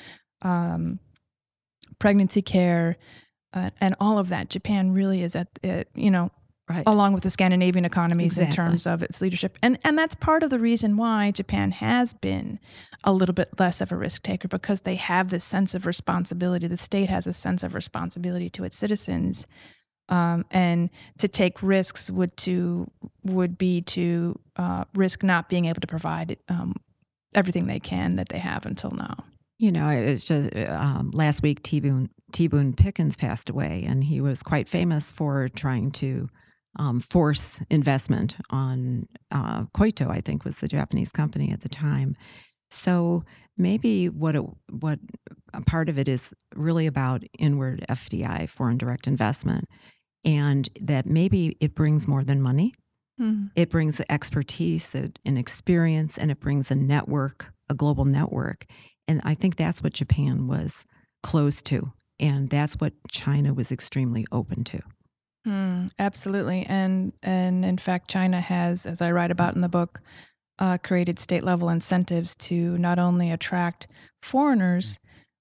um, 0.43 0.99
pregnancy 1.99 2.43
care, 2.43 2.97
uh, 3.53 3.71
and 3.81 3.95
all 4.01 4.19
of 4.19 4.31
that, 4.31 4.49
Japan 4.49 4.93
really 4.93 5.23
is 5.23 5.37
at, 5.37 5.49
you 5.95 6.11
know, 6.11 6.31
right. 6.69 6.83
along 6.87 7.13
with 7.13 7.23
the 7.23 7.31
Scandinavian 7.31 7.85
economies 7.85 8.39
exactly. 8.39 8.47
in 8.47 8.53
terms 8.53 8.87
of 8.87 9.03
its 9.03 9.21
leadership. 9.21 9.59
And 9.63 9.79
and 9.85 9.99
that's 9.99 10.15
part 10.15 10.43
of 10.43 10.51
the 10.51 10.59
reason 10.59 10.97
why 10.97 11.31
Japan 11.31 11.71
has 11.73 12.15
been 12.15 12.59
a 13.03 13.13
little 13.13 13.35
bit 13.35 13.59
less 13.59 13.81
of 13.81 13.93
a 13.93 13.97
risk 13.97 14.23
taker 14.23 14.49
because 14.49 14.83
they 14.83 14.97
have 14.97 15.31
this 15.31 15.45
sense 15.45 15.75
of 15.75 15.87
responsibility. 15.87 16.67
The 16.67 16.77
state 16.77 17.11
has 17.11 17.27
a 17.27 17.33
sense 17.33 17.63
of 17.63 17.75
responsibility 17.75 18.51
to 18.51 18.65
its 18.65 18.77
citizens. 18.77 19.47
Um, 20.11 20.45
and 20.51 20.91
to 21.19 21.29
take 21.29 21.63
risks 21.63 22.11
would 22.11 22.37
to 22.39 22.91
would 23.23 23.57
be 23.57 23.81
to 23.83 24.39
uh, 24.57 24.85
risk 24.95 25.23
not 25.23 25.49
being 25.49 25.65
able 25.65 25.81
to 25.81 25.87
provide 25.87 26.37
um, 26.49 26.75
everything 27.35 27.67
they 27.67 27.81
can 27.81 28.17
that 28.17 28.29
they 28.29 28.39
have 28.39 28.67
until 28.67 28.91
now. 28.91 29.25
You 29.57 29.73
know, 29.73 29.89
it's 29.89 30.25
just 30.25 30.55
um, 30.69 31.11
last 31.15 31.43
week. 31.43 31.63
T 31.63 31.81
Boone 31.81 32.11
T. 32.33 32.49
Boone 32.49 32.75
Pickens 32.75 33.17
passed 33.17 33.49
away, 33.49 33.85
and 33.87 34.05
he 34.05 34.21
was 34.21 34.43
quite 34.43 34.69
famous 34.69 35.11
for 35.11 35.49
trying 35.49 35.91
to 35.93 36.29
um, 36.77 37.01
force 37.01 37.61
investment 37.71 38.37
on 38.51 39.07
uh, 39.31 39.65
Koito, 39.67 40.11
I 40.11 40.21
think 40.21 40.45
was 40.45 40.59
the 40.59 40.69
Japanese 40.69 41.11
company 41.11 41.51
at 41.51 41.61
the 41.61 41.69
time. 41.69 42.17
So 42.71 43.25
maybe 43.57 44.09
what 44.09 44.35
it, 44.35 44.45
what 44.71 44.99
a 45.53 45.61
part 45.61 45.89
of 45.89 45.99
it 45.99 46.09
is 46.09 46.33
really 46.55 46.87
about 46.87 47.23
inward 47.39 47.85
FDI, 47.89 48.49
foreign 48.49 48.79
direct 48.79 49.07
investment, 49.07 49.69
and 50.25 50.69
that 50.81 51.07
maybe 51.07 51.57
it 51.61 51.75
brings 51.75 52.09
more 52.09 52.25
than 52.25 52.43
money. 52.43 52.75
Mm. 53.21 53.51
It 53.55 53.71
brings 53.71 54.01
expertise 54.09 54.95
and 54.95 55.39
experience, 55.39 56.19
and 56.19 56.31
it 56.31 56.41
brings 56.41 56.71
a 56.71 56.75
network, 56.75 57.53
a 57.69 57.75
global 57.75 58.05
network. 58.05 58.67
And 59.07 59.21
I 59.25 59.35
think 59.35 59.57
that's 59.57 59.83
what 59.83 59.93
Japan 59.93 60.49
was 60.49 60.85
close 61.23 61.63
to. 61.63 61.93
And 62.19 62.49
that's 62.49 62.75
what 62.75 62.93
China 63.11 63.55
was 63.55 63.71
extremely 63.71 64.27
open 64.33 64.65
to. 64.65 64.81
Mm, 65.47 65.91
absolutely. 65.99 66.65
And, 66.69 67.13
and 67.23 67.65
in 67.65 67.77
fact, 67.77 68.09
China 68.09 68.41
has, 68.41 68.87
as 68.87 69.03
I 69.03 69.11
write 69.11 69.31
about 69.31 69.55
in 69.55 69.61
the 69.61 69.69
book, 69.69 70.01
uh, 70.59 70.79
created 70.79 71.19
state 71.19 71.45
level 71.45 71.69
incentives 71.69 72.35
to 72.37 72.79
not 72.79 72.99
only 72.99 73.31
attract 73.31 73.89
foreigners, 74.23 74.99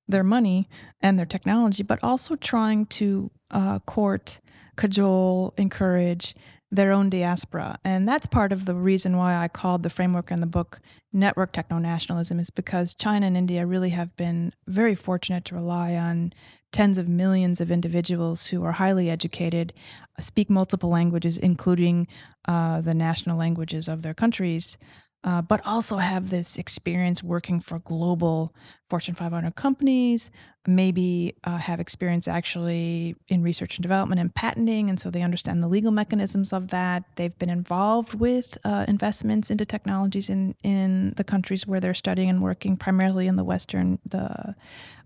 their 0.08 0.24
money, 0.24 0.68
and 1.02 1.18
their 1.18 1.26
technology, 1.26 1.84
but 1.84 2.00
also 2.04 2.36
trying 2.36 2.86
to 2.88 3.32
uh, 3.52 3.80
court, 3.80 4.40
cajole, 4.76 5.54
encourage 5.58 6.36
their 6.72 6.92
own 6.92 7.10
diaspora. 7.10 7.78
And 7.86 8.08
that's 8.08 8.26
part 8.26 8.52
of 8.52 8.66
the 8.66 8.74
reason 8.76 9.16
why 9.16 9.36
I 9.38 9.48
called 9.48 9.84
the 9.84 9.90
framework 9.92 10.32
in 10.32 10.42
the 10.42 10.48
book 10.48 10.80
network 11.14 11.54
techno 11.54 11.78
nationalism, 11.78 12.40
is 12.40 12.50
because 12.50 12.96
China 12.96 13.28
and 13.28 13.38
India 13.38 13.66
really 13.66 13.92
have 13.92 14.16
been 14.18 14.52
very 14.68 14.96
fortunate 14.96 15.46
to 15.46 15.56
rely 15.56 15.96
on 15.96 16.34
tens 16.74 16.98
of 16.98 17.08
millions 17.08 17.62
of 17.62 17.72
individuals 17.72 18.48
who 18.48 18.64
are 18.64 18.74
highly 18.74 19.10
educated, 19.10 19.72
speak 20.20 20.50
multiple 20.50 20.90
languages, 20.90 21.38
including 21.38 22.08
uh, 22.46 22.82
the 22.82 22.94
national 22.94 23.38
languages 23.38 23.88
of 23.88 24.02
their 24.02 24.14
countries, 24.14 24.78
uh, 25.24 25.42
but 25.42 25.66
also 25.66 25.98
have 25.98 26.30
this 26.30 26.58
experience 26.58 27.24
working 27.24 27.60
for 27.60 27.80
global 27.80 28.54
Fortune 28.90 29.16
500 29.16 29.56
companies, 29.56 30.30
maybe 30.68 31.34
uh, 31.46 31.58
have 31.58 31.80
experience 31.80 32.28
actually 32.28 33.16
in 33.30 33.42
research 33.42 33.78
and 33.78 33.82
development 33.82 34.20
and 34.22 34.36
patenting, 34.36 34.90
and 34.90 35.00
so 35.00 35.10
they 35.10 35.22
understand 35.22 35.64
the 35.64 35.68
legal 35.68 35.92
mechanisms 35.92 36.54
of 36.54 36.68
that. 36.68 37.04
They've 37.16 37.38
been 37.40 37.50
involved 37.50 38.14
with 38.14 38.58
uh, 38.64 38.86
investments 38.88 39.50
into 39.50 39.66
technologies 39.66 40.30
in 40.30 40.56
in 40.64 41.14
the 41.16 41.24
countries 41.24 41.66
where 41.66 41.80
they're 41.80 41.94
studying 41.94 42.30
and 42.30 42.44
working, 42.44 42.78
primarily 42.78 43.26
in 43.26 43.36
the 43.36 43.44
western 43.44 44.00
the 44.06 44.56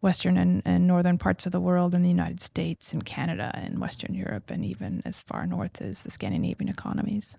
western 0.01 0.37
and, 0.37 0.61
and 0.65 0.85
northern 0.87 1.17
parts 1.17 1.45
of 1.45 1.51
the 1.51 1.61
world, 1.61 1.95
in 1.95 2.01
the 2.01 2.09
United 2.09 2.41
States 2.41 2.91
and 2.91 3.05
Canada 3.05 3.51
and 3.53 3.79
Western 3.79 4.13
Europe, 4.15 4.49
and 4.49 4.65
even 4.65 5.01
as 5.05 5.21
far 5.21 5.45
north 5.45 5.81
as 5.81 6.01
the 6.01 6.11
Scandinavian 6.11 6.69
economies. 6.69 7.37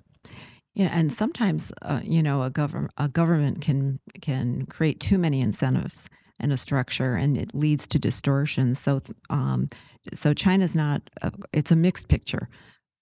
Yeah, 0.79 0.91
and 0.93 1.13
sometimes 1.13 1.73
uh, 1.83 2.01
you 2.05 2.23
know 2.23 2.45
a 2.45 2.51
government 2.51 2.93
a 2.99 3.09
government 3.09 3.61
can 3.61 3.99
can 4.23 4.65
create 4.67 5.01
too 5.01 5.19
many 5.19 5.41
incentives 5.41 6.03
in 6.41 6.53
a 6.53 6.57
structure, 6.57 7.17
and 7.17 7.37
it 7.37 7.53
leads 7.53 7.87
to 7.89 7.99
distortions. 7.99 8.79
So, 8.79 9.03
um, 9.29 9.69
so 10.15 10.33
China's 10.35 10.77
not. 10.77 11.03
A, 11.23 11.33
it's 11.53 11.73
a 11.73 11.77
mixed 11.77 12.07
picture. 12.09 12.49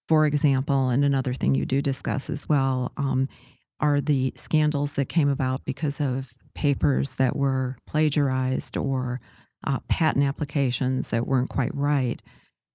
For 0.07 0.25
example, 0.25 0.89
and 0.89 1.05
another 1.05 1.35
thing 1.35 1.53
you 1.53 1.65
do 1.67 1.81
discuss 1.81 2.31
as 2.31 2.49
well 2.49 2.93
um, 2.97 3.29
are 3.79 4.01
the 4.01 4.33
scandals 4.35 4.93
that 4.93 5.09
came 5.09 5.29
about 5.29 5.63
because 5.65 6.01
of 6.01 6.33
papers 6.55 7.15
that 7.15 7.35
were 7.35 7.77
plagiarized 7.85 8.75
or 8.77 9.21
uh, 9.67 9.79
patent 9.89 10.25
applications 10.25 11.09
that 11.09 11.27
weren't 11.27 11.49
quite 11.49 11.75
right. 11.75 12.23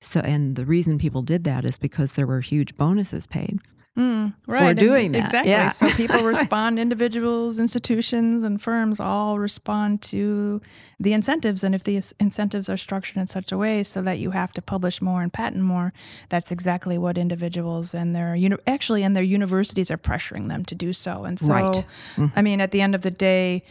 So, 0.03 0.21
and 0.21 0.57
the 0.57 0.67
reason 0.67 0.99
people 0.99 1.23
did 1.23 1.45
that 1.45 1.65
is 1.65 1.79
because 1.79 2.13
there 2.13 2.27
were 2.27 2.41
huge 2.41 2.77
bonuses 2.77 3.27
paid. 3.27 3.59
Mm, 3.97 4.33
right. 4.47 4.69
for 4.69 4.75
doing 4.75 5.13
that. 5.13 5.19
Exactly. 5.19 5.51
Yeah. 5.51 5.69
So 5.69 5.87
people 5.91 6.23
respond, 6.25 6.79
individuals, 6.79 7.59
institutions, 7.59 8.43
and 8.43 8.61
firms 8.61 8.99
all 8.99 9.39
respond 9.39 10.01
to 10.03 10.63
the 10.99 11.13
incentives. 11.13 11.63
And 11.63 11.75
if 11.75 11.85
the 11.85 12.01
incentives 12.19 12.71
are 12.71 12.79
structured 12.79 13.19
in 13.19 13.27
such 13.27 13.53
a 13.53 13.59
way 13.59 13.83
so 13.83 14.01
that 14.01 14.19
you 14.19 14.31
have 14.31 14.53
to 14.53 14.63
publish 14.63 15.03
more 15.03 15.21
and 15.21 15.31
patent 15.31 15.63
more, 15.63 15.93
that's 16.31 16.51
exactly 16.51 16.97
what 16.97 17.19
individuals 17.19 17.93
and 17.93 18.17
their 18.17 18.35
actually 18.67 19.03
and 19.03 19.15
their 19.15 19.23
universities 19.23 19.91
are 19.91 19.99
pressuring 19.99 20.49
them 20.49 20.65
to 20.65 20.75
do 20.75 20.95
so. 20.95 21.25
And 21.25 21.39
so, 21.39 21.53
right. 21.53 21.87
mm-hmm. 22.17 22.27
I 22.35 22.41
mean, 22.41 22.63
at 22.63 22.71
the 22.71 22.81
end 22.81 22.95
of 22.95 23.03
the 23.03 23.11
day, 23.11 23.63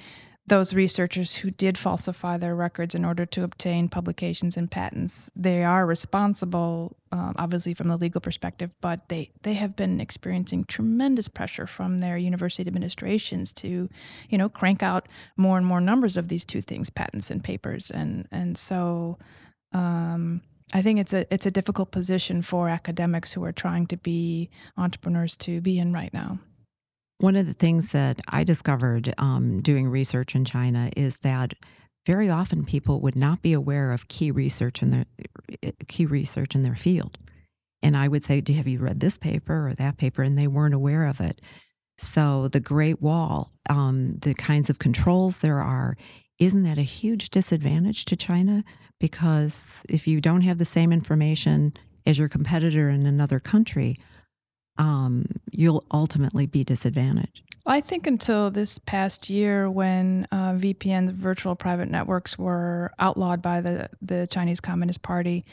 those 0.48 0.74
researchers 0.74 1.36
who 1.36 1.52
did 1.52 1.78
falsify 1.78 2.38
their 2.38 2.56
records 2.56 2.96
in 2.96 3.06
order 3.06 3.26
to 3.28 3.44
obtain 3.44 3.88
publications 3.88 4.58
and 4.58 4.72
patents, 4.72 5.30
they 5.36 5.64
are 5.64 5.86
responsible, 5.86 6.98
um, 7.12 7.34
obviously 7.38 7.74
from 7.76 7.88
the 7.88 7.96
legal 7.96 8.20
perspective, 8.20 8.74
but 8.82 9.08
they, 9.08 9.30
they 9.44 9.54
have 9.54 9.76
been 9.76 10.02
experiencing 10.02 10.64
tremendous 10.64 11.28
pressure 11.28 11.68
from 11.68 12.00
their 12.00 12.18
university 12.18 12.68
administrations 12.68 13.54
to, 13.54 13.88
you 14.30 14.38
know, 14.38 14.50
crank 14.50 14.82
out 14.82 15.08
more 15.38 15.58
and 15.58 15.66
more 15.66 15.80
numbers 15.80 16.18
of 16.18 16.28
these 16.28 16.44
two 16.44 16.62
things, 16.62 16.90
patents 16.90 17.30
and 17.30 17.44
papers, 17.44 17.92
and 17.92 18.28
and 18.32 18.58
so. 18.58 19.18
Um, 19.74 20.42
I 20.74 20.82
think 20.82 21.00
it's 21.00 21.14
a 21.14 21.26
it's 21.34 21.46
a 21.46 21.52
difficult 21.52 21.92
position 21.92 22.42
for 22.42 22.70
academics 22.70 23.34
who 23.34 23.44
are 23.44 23.52
trying 23.52 23.88
to 23.88 23.98
be 23.98 24.50
entrepreneurs 24.78 25.36
to 25.38 25.60
be 25.60 25.78
in 25.78 25.92
right 25.92 26.14
now. 26.14 26.40
One 27.22 27.36
of 27.36 27.46
the 27.46 27.54
things 27.54 27.90
that 27.90 28.20
I 28.28 28.44
discovered 28.44 29.14
um, 29.20 29.62
doing 29.62 29.88
research 29.88 30.34
in 30.34 30.44
China 30.44 30.90
is 30.98 31.18
that 31.18 31.54
very 32.08 32.32
often 32.32 32.66
people 32.66 33.00
would 33.02 33.16
not 33.16 33.44
be 33.44 33.54
aware 33.54 33.92
of 33.92 34.08
key 34.08 34.32
research 34.32 34.82
in 34.82 34.90
their 34.90 35.06
key 35.88 36.08
research 36.08 36.56
in 36.56 36.64
their 36.64 36.76
field. 36.76 37.20
And 37.84 37.96
I 37.96 38.08
would 38.08 38.26
say, 38.26 38.42
"Have 38.54 38.68
you 38.68 38.80
read 38.80 39.02
this 39.02 39.20
paper 39.20 39.68
or 39.68 39.76
that 39.76 39.98
paper?" 39.98 40.24
And 40.24 40.36
they 40.36 40.48
weren't 40.48 40.74
aware 40.74 41.06
of 41.06 41.22
it. 41.22 41.42
So 42.00 42.48
the 42.48 42.60
Great 42.60 43.04
Wall, 43.04 43.52
um, 43.70 44.18
the 44.18 44.34
kinds 44.34 44.72
of 44.72 44.80
controls 44.80 45.38
there 45.38 45.62
are, 45.62 45.96
isn't 46.40 46.64
that 46.64 46.80
a 46.80 46.94
huge 47.00 47.30
disadvantage 47.30 48.06
to 48.06 48.16
China? 48.16 48.64
Because 49.00 49.64
if 49.88 50.08
you 50.08 50.22
don't 50.22 50.42
have 50.42 50.58
the 50.58 50.66
same 50.66 50.92
information 50.92 51.74
as 52.04 52.18
your 52.18 52.30
competitor 52.30 52.90
in 52.90 53.06
another 53.06 53.40
country, 53.40 53.96
um, 54.78 55.26
you'll 55.52 55.84
ultimately 55.92 56.46
be 56.46 56.64
disadvantaged. 56.64 57.44
I 57.66 57.80
think 57.80 58.08
until 58.08 58.50
this 58.50 58.80
past 58.80 59.30
year, 59.30 59.70
when 59.70 60.28
uh, 60.32 60.54
VPNs, 60.54 61.12
virtual 61.12 61.56
private 61.56 61.90
networks, 61.90 62.38
were 62.38 62.92
outlawed 62.98 63.42
by 63.42 63.62
the, 63.62 63.90
the 64.02 64.28
Chinese 64.28 64.60
Communist 64.60 65.04
Party, 65.04 65.44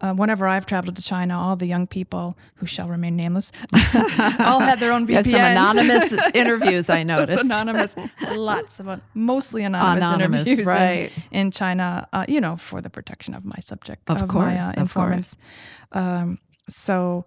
uh, 0.00 0.12
whenever 0.12 0.46
I've 0.46 0.66
traveled 0.66 0.96
to 0.96 1.02
China, 1.02 1.38
all 1.38 1.56
the 1.56 1.66
young 1.66 1.86
people 1.86 2.36
who 2.56 2.66
shall 2.66 2.88
remain 2.88 3.16
nameless 3.16 3.52
all 3.72 4.60
had 4.60 4.78
their 4.78 4.92
own 4.92 5.06
VPNs. 5.06 5.30
some 5.30 5.40
anonymous 5.40 6.12
interviews 6.34 6.90
I 6.90 7.04
noticed. 7.04 7.42
anonymous, 7.42 7.96
lots 8.32 8.80
of 8.80 9.00
mostly 9.14 9.62
anonymous, 9.64 10.06
anonymous 10.06 10.46
interviews 10.46 10.66
right. 10.66 11.12
in, 11.30 11.46
in 11.46 11.50
China. 11.50 12.06
Uh, 12.12 12.26
you 12.28 12.40
know, 12.40 12.56
for 12.56 12.82
the 12.82 12.90
protection 12.90 13.34
of 13.34 13.46
my 13.46 13.56
subject, 13.60 14.02
of, 14.08 14.18
course. 14.18 14.22
of 14.22 14.28
course, 14.28 14.54
my 14.54 14.60
uh, 14.60 14.72
informants. 14.76 15.36
Um, 15.92 16.38
so 16.68 17.24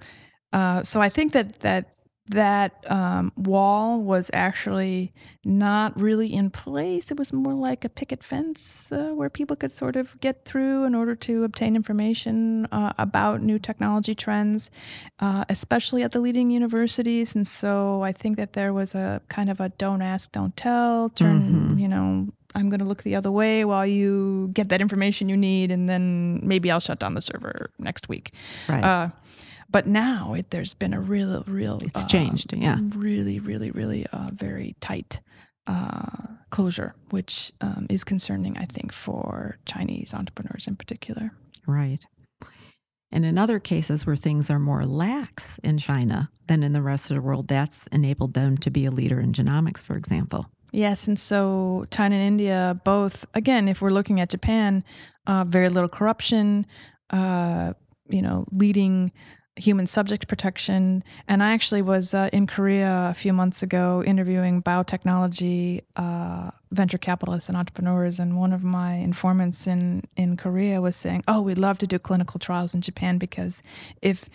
uh, 0.53 0.83
so 0.83 1.01
I 1.01 1.09
think 1.09 1.33
that 1.33 1.59
that 1.59 1.97
that 2.29 2.83
um, 2.91 3.31
wall 3.37 4.01
was 4.01 4.29
actually 4.33 5.11
not 5.45 5.99
really 5.99 6.33
in 6.33 6.49
place. 6.49 7.09
It 7.09 7.17
was 7.17 7.31
more 7.31 7.53
like 7.53 7.85
a 7.85 7.89
picket 7.89 8.23
fence 8.23 8.91
uh, 8.91 9.11
where 9.13 9.29
people 9.29 9.55
could 9.55 9.71
sort 9.71 9.95
of 9.95 10.19
get 10.19 10.43
through 10.43 10.83
in 10.83 10.93
order 10.93 11.15
to 11.15 11.45
obtain 11.45 11.75
information 11.75 12.65
uh, 12.71 12.91
about 12.97 13.41
new 13.41 13.59
technology 13.59 14.13
trends, 14.13 14.69
uh, 15.19 15.45
especially 15.47 16.03
at 16.03 16.11
the 16.11 16.19
leading 16.19 16.51
universities. 16.51 17.33
And 17.33 17.47
so 17.47 18.01
I 18.01 18.11
think 18.11 18.35
that 18.37 18.53
there 18.53 18.73
was 18.73 18.93
a 18.93 19.21
kind 19.29 19.49
of 19.49 19.61
a 19.61 19.69
don't 19.69 20.01
ask, 20.01 20.31
don't 20.33 20.55
tell, 20.57 21.09
turn, 21.09 21.41
mm-hmm. 21.41 21.79
you 21.79 21.87
know, 21.87 22.27
I'm 22.55 22.69
going 22.69 22.79
to 22.79 22.85
look 22.85 23.03
the 23.03 23.15
other 23.15 23.31
way 23.31 23.63
while 23.65 23.85
you 23.85 24.49
get 24.51 24.69
that 24.69 24.81
information 24.81 25.29
you 25.29 25.37
need, 25.37 25.71
and 25.71 25.87
then 25.87 26.39
maybe 26.43 26.71
I'll 26.71 26.79
shut 26.79 26.99
down 26.99 27.13
the 27.13 27.21
server 27.21 27.69
next 27.77 28.09
week. 28.09 28.33
Right. 28.67 29.11
But 29.69 29.85
now 29.85 30.33
it, 30.33 30.51
there's 30.51 30.73
been 30.73 30.93
a 30.93 31.01
real, 31.01 31.43
real. 31.47 31.79
It's 31.83 32.03
uh, 32.03 32.07
changed, 32.07 32.53
yeah. 32.53 32.77
Really, 32.95 33.39
really, 33.39 33.71
really 33.71 34.05
uh, 34.13 34.29
very 34.33 34.75
tight 34.79 35.19
uh, 35.67 36.27
closure, 36.49 36.95
which 37.09 37.51
um, 37.61 37.87
is 37.89 38.03
concerning, 38.03 38.57
I 38.57 38.65
think, 38.65 38.93
for 38.93 39.57
Chinese 39.65 40.13
entrepreneurs 40.13 40.67
in 40.67 40.75
particular. 40.75 41.31
Right. 41.65 42.05
And 43.11 43.25
in 43.25 43.37
other 43.37 43.59
cases 43.59 44.05
where 44.05 44.15
things 44.15 44.49
are 44.49 44.59
more 44.59 44.85
lax 44.85 45.59
in 45.63 45.77
China 45.77 46.29
than 46.47 46.63
in 46.63 46.73
the 46.73 46.81
rest 46.81 47.09
of 47.09 47.15
the 47.15 47.21
world, 47.21 47.47
that's 47.47 47.87
enabled 47.91 48.33
them 48.33 48.57
to 48.59 48.69
be 48.69 48.85
a 48.85 48.91
leader 48.91 49.19
in 49.19 49.33
genomics, 49.33 49.83
for 49.83 49.95
example. 49.95 50.49
Yes, 50.73 51.07
and 51.07 51.17
so 51.17 51.85
China 51.91 52.15
and 52.15 52.23
India 52.25 52.79
both, 52.83 53.25
again, 53.33 53.69
if 53.69 53.81
we're 53.81 53.91
looking 53.91 54.19
at 54.19 54.29
Japan, 54.29 54.83
uh, 55.25 55.45
very 55.45 55.69
little 55.69 55.89
corruption, 55.89 56.65
uh, 57.09 57.73
you 58.09 58.21
know, 58.21 58.45
leading 58.51 59.11
human 59.57 59.87
subject 59.87 60.27
protection. 60.27 61.03
And 61.27 61.43
I 61.43 61.53
actually 61.53 61.81
was 61.81 62.13
uh, 62.13 62.29
in 62.31 62.47
Korea 62.47 63.07
a 63.09 63.13
few 63.13 63.33
months 63.33 63.63
ago 63.63 64.03
interviewing 64.05 64.61
biotechnology 64.61 65.81
uh, 65.95 66.51
venture 66.71 66.97
capitalists 66.97 67.49
and 67.49 67.57
entrepreneurs. 67.57 68.19
And 68.19 68.37
one 68.37 68.53
of 68.53 68.63
my 68.63 68.95
informants 68.95 69.67
in, 69.67 70.03
in 70.15 70.37
Korea 70.37 70.81
was 70.81 70.95
saying, 70.95 71.23
Oh, 71.27 71.41
we'd 71.41 71.57
love 71.57 71.77
to 71.79 71.87
do 71.87 71.99
clinical 71.99 72.39
trials 72.39 72.73
in 72.73 72.81
Japan 72.81 73.17
because 73.17 73.61
if 74.01 74.25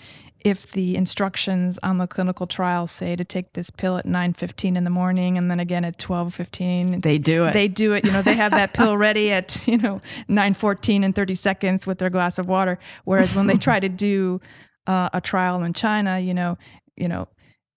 if 0.44 0.72
the 0.72 0.96
instructions 0.96 1.78
on 1.82 1.98
the 1.98 2.06
clinical 2.06 2.46
trial 2.46 2.88
say 2.88 3.14
to 3.14 3.24
take 3.24 3.52
this 3.52 3.70
pill 3.70 3.96
at 3.96 4.04
9.15 4.04 4.76
in 4.76 4.82
the 4.82 4.90
morning 4.90 5.38
and 5.38 5.50
then 5.50 5.60
again 5.60 5.84
at 5.84 5.98
12.15 5.98 7.02
they 7.02 7.16
do 7.16 7.44
it 7.44 7.52
they 7.52 7.68
do 7.68 7.92
it 7.92 8.04
you 8.04 8.10
know 8.10 8.22
they 8.22 8.34
have 8.34 8.50
that 8.50 8.74
pill 8.74 8.96
ready 9.08 9.30
at 9.30 9.66
you 9.68 9.78
know 9.78 10.00
9.14 10.28 11.04
and 11.04 11.14
30 11.14 11.34
seconds 11.34 11.86
with 11.86 11.98
their 11.98 12.10
glass 12.10 12.38
of 12.38 12.48
water 12.48 12.78
whereas 13.04 13.34
when 13.34 13.46
they 13.46 13.56
try 13.56 13.78
to 13.78 13.88
do 13.88 14.40
uh, 14.86 15.10
a 15.12 15.20
trial 15.20 15.62
in 15.62 15.72
China, 15.72 16.18
you 16.18 16.34
know, 16.34 16.58
you 16.96 17.08
know, 17.08 17.28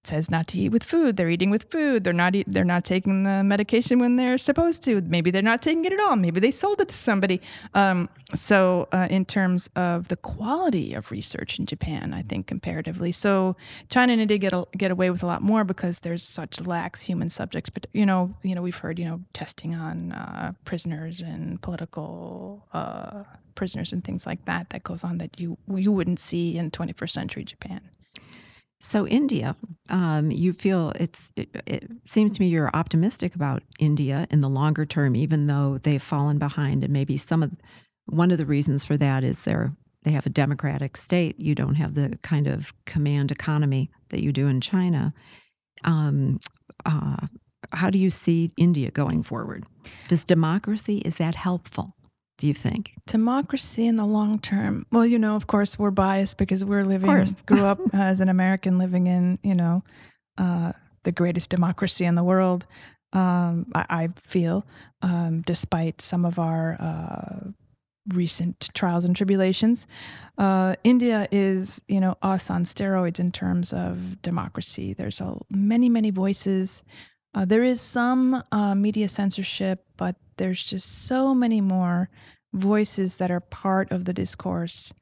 says 0.05 0.29
not 0.29 0.47
to 0.47 0.57
eat 0.57 0.69
with 0.69 0.83
food. 0.83 1.17
They're 1.17 1.29
eating 1.29 1.49
with 1.49 1.69
food. 1.69 2.03
They're 2.03 2.13
not 2.13 2.35
eat, 2.35 2.45
they're 2.47 2.63
not 2.63 2.85
taking 2.85 3.23
the 3.23 3.43
medication 3.43 3.99
when 3.99 4.15
they're 4.15 4.37
supposed 4.37 4.83
to. 4.83 5.01
Maybe 5.01 5.31
they're 5.31 5.41
not 5.41 5.61
taking 5.61 5.85
it 5.85 5.93
at 5.93 5.99
all. 5.99 6.15
Maybe 6.15 6.39
they 6.39 6.51
sold 6.51 6.81
it 6.81 6.89
to 6.89 6.95
somebody. 6.95 7.41
Um, 7.73 8.09
so 8.33 8.87
uh, 8.91 9.07
in 9.09 9.25
terms 9.25 9.69
of 9.75 10.07
the 10.07 10.17
quality 10.17 10.93
of 10.93 11.11
research 11.11 11.59
in 11.59 11.65
Japan, 11.65 12.13
I 12.13 12.21
think 12.21 12.47
comparatively, 12.47 13.11
so 13.11 13.55
China 13.89 14.13
and 14.13 14.21
India 14.21 14.37
get 14.37 14.53
a, 14.53 14.65
get 14.77 14.91
away 14.91 15.09
with 15.09 15.23
a 15.23 15.27
lot 15.27 15.41
more 15.41 15.63
because 15.63 15.99
there's 15.99 16.23
such 16.23 16.61
lax 16.61 17.01
human 17.01 17.29
subjects. 17.29 17.69
But 17.69 17.87
you 17.93 18.05
know, 18.05 18.35
you 18.43 18.55
know, 18.55 18.61
we've 18.61 18.77
heard 18.77 18.99
you 18.99 19.05
know 19.05 19.21
testing 19.33 19.75
on 19.75 20.11
uh, 20.11 20.53
prisoners 20.65 21.21
and 21.21 21.61
political. 21.61 22.67
Uh, 22.73 23.23
prisoners 23.55 23.91
and 23.91 24.03
things 24.03 24.25
like 24.25 24.45
that 24.45 24.69
that 24.69 24.83
goes 24.83 25.03
on 25.03 25.17
that 25.17 25.39
you 25.39 25.57
you 25.73 25.91
wouldn't 25.91 26.19
see 26.19 26.57
in 26.57 26.71
21st 26.71 27.09
century 27.09 27.43
Japan. 27.43 27.81
So 28.81 29.07
India, 29.07 29.55
um, 29.89 30.31
you 30.31 30.53
feel 30.53 30.91
it's 30.95 31.31
it, 31.35 31.49
it, 31.65 31.89
seems 32.05 32.33
to 32.33 32.41
me 32.41 32.47
you're 32.47 32.69
optimistic 32.73 33.33
about 33.33 33.63
India 33.79 34.27
in 34.29 34.41
the 34.41 34.49
longer 34.49 34.85
term, 34.85 35.15
even 35.15 35.47
though 35.47 35.79
they've 35.79 36.01
fallen 36.01 36.37
behind, 36.37 36.83
and 36.83 36.93
maybe 36.93 37.17
some 37.17 37.41
of 37.41 37.51
one 38.05 38.29
of 38.29 38.37
the 38.37 38.45
reasons 38.45 38.85
for 38.85 38.97
that 38.97 39.23
is 39.23 39.41
they're 39.41 39.73
they 40.03 40.11
have 40.11 40.27
a 40.27 40.29
democratic 40.29 40.97
state. 40.97 41.39
You 41.39 41.55
don't 41.55 41.75
have 41.75 41.95
the 41.95 42.19
kind 42.21 42.47
of 42.47 42.73
command 42.85 43.31
economy 43.31 43.89
that 44.09 44.21
you 44.21 44.31
do 44.31 44.47
in 44.47 44.61
China. 44.61 45.13
Um, 45.83 46.39
uh, 46.85 47.27
how 47.71 47.89
do 47.89 47.97
you 47.97 48.11
see 48.11 48.51
India 48.55 48.91
going 48.91 49.23
forward? 49.23 49.65
Does 50.07 50.23
democracy 50.23 50.99
is 50.99 51.15
that 51.15 51.35
helpful? 51.35 51.94
Do 52.37 52.47
you 52.47 52.53
think? 52.53 52.91
Democracy 53.07 53.87
in 53.87 53.95
the 53.95 54.05
long 54.05 54.39
term. 54.39 54.85
Well, 54.91 55.05
you 55.05 55.17
know, 55.17 55.35
of 55.35 55.47
course, 55.47 55.79
we're 55.79 55.91
biased 55.91 56.37
because 56.37 56.65
we're 56.65 56.83
living, 56.83 57.27
grew 57.45 57.63
up 57.63 57.79
as 57.93 58.19
an 58.19 58.29
American 58.29 58.77
living 58.77 59.07
in, 59.07 59.39
you 59.41 59.55
know, 59.55 59.83
uh, 60.37 60.73
the 61.03 61.11
greatest 61.11 61.49
democracy 61.49 62.03
in 62.03 62.15
the 62.15 62.23
world. 62.23 62.65
Um, 63.13 63.67
I, 63.73 63.85
I, 63.89 64.09
feel, 64.17 64.65
um, 65.01 65.41
despite 65.41 66.01
some 66.01 66.25
of 66.25 66.37
our 66.37 66.75
uh, 66.81 67.51
recent 68.13 68.69
trials 68.73 69.05
and 69.05 69.15
tribulations, 69.15 69.87
uh, 70.37 70.75
India 70.83 71.29
is, 71.31 71.81
you 71.87 72.01
know, 72.01 72.17
us 72.21 72.49
on 72.49 72.65
steroids 72.65 73.19
in 73.19 73.31
terms 73.31 73.71
of 73.71 74.21
democracy. 74.21 74.93
There's 74.93 75.21
a, 75.21 75.37
many, 75.49 75.87
many 75.87 76.11
voices. 76.11 76.83
Uh, 77.35 77.43
there 77.43 77.63
is 77.63 77.81
some 77.81 78.41
uh, 78.53 78.73
media 78.73 79.09
censorship, 79.09 79.85
but 79.97 80.15
there's 80.37 80.63
just 80.63 81.05
so 81.05 81.35
many 81.35 81.59
more 81.59 82.09
voices 82.53 83.15
that 83.15 83.29
are 83.29 83.41
part 83.41 83.91
of 83.91 84.05
the 84.05 84.13
discourse. 84.13 84.93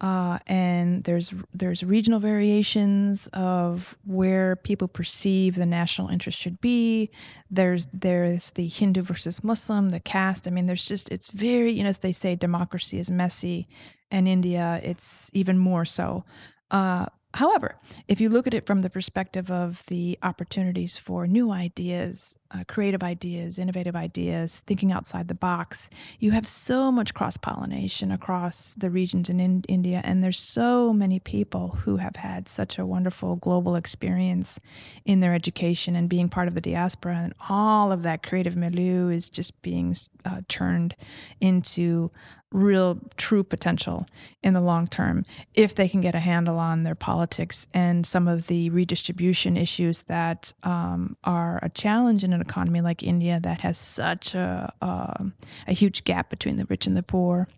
Uh, 0.00 0.38
and 0.46 1.02
there's 1.04 1.32
there's 1.52 1.82
regional 1.82 2.20
variations 2.20 3.26
of 3.32 3.96
where 4.04 4.54
people 4.56 4.86
perceive 4.86 5.54
the 5.54 5.66
national 5.66 6.08
interest 6.08 6.38
should 6.38 6.60
be. 6.60 7.10
There's 7.50 7.86
there's 7.92 8.50
the 8.50 8.68
Hindu 8.68 9.02
versus 9.02 9.42
Muslim, 9.42 9.90
the 9.90 10.00
caste. 10.00 10.46
I 10.46 10.50
mean, 10.50 10.66
there's 10.66 10.84
just 10.84 11.10
it's 11.10 11.28
very 11.28 11.72
you 11.72 11.82
know 11.82 11.88
as 11.88 11.98
they 11.98 12.12
say, 12.12 12.36
democracy 12.36 12.98
is 12.98 13.10
messy, 13.10 13.66
and 14.10 14.28
India 14.28 14.80
it's 14.84 15.30
even 15.32 15.58
more 15.58 15.84
so. 15.84 16.24
Uh, 16.70 17.06
However, 17.34 17.74
if 18.06 18.20
you 18.20 18.28
look 18.28 18.46
at 18.46 18.54
it 18.54 18.64
from 18.64 18.80
the 18.80 18.90
perspective 18.90 19.50
of 19.50 19.84
the 19.86 20.16
opportunities 20.22 20.96
for 20.96 21.26
new 21.26 21.50
ideas, 21.50 22.38
uh, 22.52 22.62
creative 22.68 23.02
ideas, 23.02 23.58
innovative 23.58 23.96
ideas, 23.96 24.62
thinking 24.68 24.92
outside 24.92 25.26
the 25.26 25.34
box, 25.34 25.90
you 26.20 26.30
have 26.30 26.46
so 26.46 26.92
much 26.92 27.12
cross 27.12 27.36
pollination 27.36 28.12
across 28.12 28.74
the 28.76 28.88
regions 28.88 29.28
in, 29.28 29.40
in 29.40 29.64
India. 29.68 30.00
And 30.04 30.22
there's 30.22 30.38
so 30.38 30.92
many 30.92 31.18
people 31.18 31.70
who 31.82 31.96
have 31.96 32.14
had 32.14 32.48
such 32.48 32.78
a 32.78 32.86
wonderful 32.86 33.34
global 33.34 33.74
experience 33.74 34.60
in 35.04 35.18
their 35.18 35.34
education 35.34 35.96
and 35.96 36.08
being 36.08 36.28
part 36.28 36.46
of 36.46 36.54
the 36.54 36.60
diaspora. 36.60 37.16
And 37.16 37.34
all 37.48 37.90
of 37.90 38.04
that 38.04 38.22
creative 38.22 38.56
milieu 38.56 39.08
is 39.08 39.28
just 39.28 39.60
being 39.60 39.96
uh, 40.24 40.42
turned 40.48 40.94
into 41.40 42.12
real 42.54 43.00
true 43.16 43.42
potential 43.42 44.06
in 44.42 44.54
the 44.54 44.60
long 44.60 44.86
term 44.86 45.24
if 45.54 45.74
they 45.74 45.88
can 45.88 46.00
get 46.00 46.14
a 46.14 46.20
handle 46.20 46.58
on 46.58 46.84
their 46.84 46.94
politics 47.24 47.66
and 47.72 48.06
some 48.06 48.28
of 48.28 48.48
the 48.48 48.68
redistribution 48.68 49.56
issues 49.56 50.02
that 50.02 50.52
um, 50.62 51.16
are 51.24 51.58
a 51.62 51.70
challenge 51.70 52.22
in 52.22 52.34
an 52.34 52.40
economy 52.42 52.82
like 52.82 53.02
India 53.02 53.40
that 53.40 53.60
has 53.60 53.78
such 53.78 54.34
a, 54.34 54.70
uh, 54.82 55.24
a 55.66 55.72
huge 55.72 56.04
gap 56.04 56.28
between 56.28 56.58
the 56.58 56.66
rich 56.66 56.86
and 56.86 56.94
the 56.96 57.02
poor. 57.02 57.48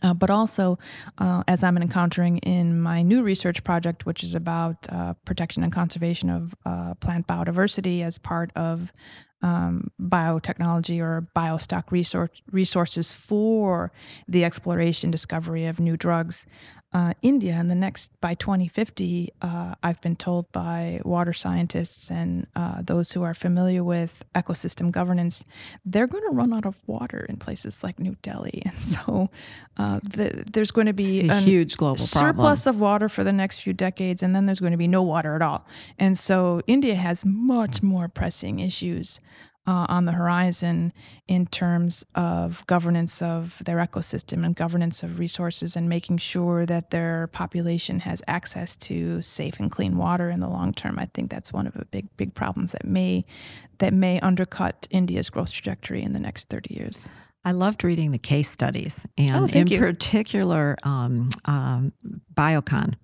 Uh, 0.00 0.14
but 0.14 0.30
also, 0.30 0.78
uh, 1.18 1.42
as 1.48 1.64
I'm 1.64 1.76
encountering 1.76 2.38
in 2.38 2.80
my 2.80 3.02
new 3.02 3.24
research 3.24 3.64
project, 3.64 4.06
which 4.06 4.22
is 4.22 4.36
about 4.36 4.86
uh, 4.90 5.14
protection 5.24 5.64
and 5.64 5.72
conservation 5.72 6.30
of 6.30 6.54
uh, 6.64 6.94
plant 6.94 7.26
biodiversity 7.26 8.04
as 8.04 8.16
part 8.16 8.52
of 8.54 8.92
um, 9.42 9.90
biotechnology 10.00 11.00
or 11.00 11.28
biostock 11.34 11.90
resource, 11.90 12.42
resources 12.50 13.12
for 13.12 13.90
the 14.28 14.44
exploration 14.44 15.10
discovery 15.10 15.66
of 15.66 15.80
new 15.80 15.96
drugs 15.96 16.46
uh, 16.92 17.12
India 17.20 17.52
in 17.60 17.68
the 17.68 17.74
next 17.74 18.18
by 18.22 18.34
2050, 18.34 19.30
uh, 19.42 19.74
I've 19.82 20.00
been 20.00 20.16
told 20.16 20.50
by 20.52 21.00
water 21.04 21.34
scientists 21.34 22.10
and 22.10 22.46
uh, 22.56 22.80
those 22.80 23.12
who 23.12 23.22
are 23.22 23.34
familiar 23.34 23.84
with 23.84 24.24
ecosystem 24.34 24.90
governance, 24.90 25.44
they're 25.84 26.06
going 26.06 26.24
to 26.24 26.34
run 26.34 26.54
out 26.54 26.64
of 26.64 26.76
water 26.86 27.26
in 27.28 27.36
places 27.36 27.84
like 27.84 27.98
New 27.98 28.16
Delhi, 28.22 28.62
and 28.64 28.78
so 28.78 29.28
uh, 29.76 30.00
the, 30.02 30.44
there's 30.50 30.70
going 30.70 30.86
to 30.86 30.94
be 30.94 31.28
a 31.28 31.40
huge 31.40 31.76
global 31.76 31.98
surplus 31.98 32.62
problem. 32.62 32.76
of 32.76 32.80
water 32.80 33.08
for 33.10 33.22
the 33.22 33.32
next 33.32 33.60
few 33.60 33.74
decades, 33.74 34.22
and 34.22 34.34
then 34.34 34.46
there's 34.46 34.60
going 34.60 34.72
to 34.72 34.78
be 34.78 34.88
no 34.88 35.02
water 35.02 35.34
at 35.34 35.42
all. 35.42 35.66
And 35.98 36.18
so 36.18 36.62
India 36.66 36.94
has 36.94 37.24
much 37.26 37.82
more 37.82 38.08
pressing 38.08 38.60
issues 38.60 39.18
uh, 39.68 39.84
on 39.90 40.06
the 40.06 40.12
horizon 40.12 40.94
in 41.28 41.46
terms 41.46 42.02
of 42.14 42.66
governance 42.66 43.20
of 43.20 43.62
their 43.66 43.76
ecosystem 43.76 44.42
and 44.42 44.56
governance 44.56 45.02
of 45.02 45.18
resources 45.18 45.76
and 45.76 45.90
making 45.90 46.16
sure 46.16 46.64
that 46.64 46.90
their 46.90 47.26
population 47.28 48.00
has 48.00 48.22
access 48.26 48.74
to 48.74 49.20
safe 49.20 49.60
and 49.60 49.70
clean 49.70 49.98
water 49.98 50.30
in 50.30 50.40
the 50.40 50.48
long 50.48 50.72
term. 50.72 50.98
I 50.98 51.04
think 51.12 51.30
that's 51.30 51.52
one 51.52 51.66
of 51.66 51.74
the 51.74 51.84
big 51.84 52.08
big 52.16 52.32
problems 52.32 52.72
that 52.72 52.86
may 52.86 53.26
that 53.76 53.92
may 53.92 54.18
undercut 54.20 54.88
India's 54.90 55.28
growth 55.28 55.52
trajectory 55.52 56.02
in 56.02 56.14
the 56.14 56.18
next 56.18 56.48
30 56.48 56.72
years. 56.74 57.06
I 57.44 57.52
loved 57.52 57.84
reading 57.84 58.10
the 58.10 58.18
case 58.18 58.50
studies, 58.50 58.98
and 59.18 59.54
oh, 59.54 59.58
in 59.58 59.66
you. 59.66 59.78
particular, 59.78 60.76
um, 60.82 61.28
um, 61.44 61.92
Biocon 62.34 62.94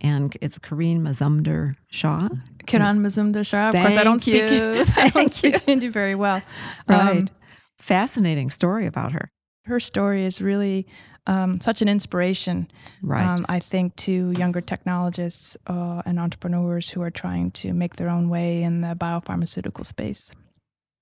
and 0.00 0.36
it's 0.40 0.58
Kiran 0.58 1.00
Mazumdar 1.00 1.76
Shah. 1.88 2.28
Kiran 2.64 2.98
Mazumdar-Shaw. 3.00 3.68
Of 3.68 3.74
course, 3.74 3.96
I 3.96 4.04
don't 4.04 4.26
you. 4.26 4.84
speak. 4.84 4.96
I 4.98 5.10
don't 5.14 5.32
speak 5.32 5.60
Hindi 5.60 5.88
very 5.88 6.14
well. 6.14 6.40
Right. 6.88 7.18
Um, 7.18 7.28
Fascinating 7.78 8.50
story 8.50 8.86
about 8.86 9.12
her. 9.12 9.30
Her 9.64 9.80
story 9.80 10.24
is 10.24 10.40
really 10.40 10.86
um, 11.26 11.60
such 11.60 11.80
an 11.80 11.88
inspiration, 11.88 12.68
right? 13.02 13.24
Um, 13.24 13.46
I 13.48 13.58
think 13.58 13.96
to 13.96 14.32
younger 14.32 14.60
technologists 14.60 15.56
uh, 15.66 16.02
and 16.04 16.18
entrepreneurs 16.18 16.90
who 16.90 17.02
are 17.02 17.10
trying 17.10 17.50
to 17.52 17.72
make 17.72 17.96
their 17.96 18.10
own 18.10 18.28
way 18.28 18.62
in 18.62 18.82
the 18.82 18.94
biopharmaceutical 18.94 19.86
space. 19.86 20.32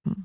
Hmm. 0.06 0.22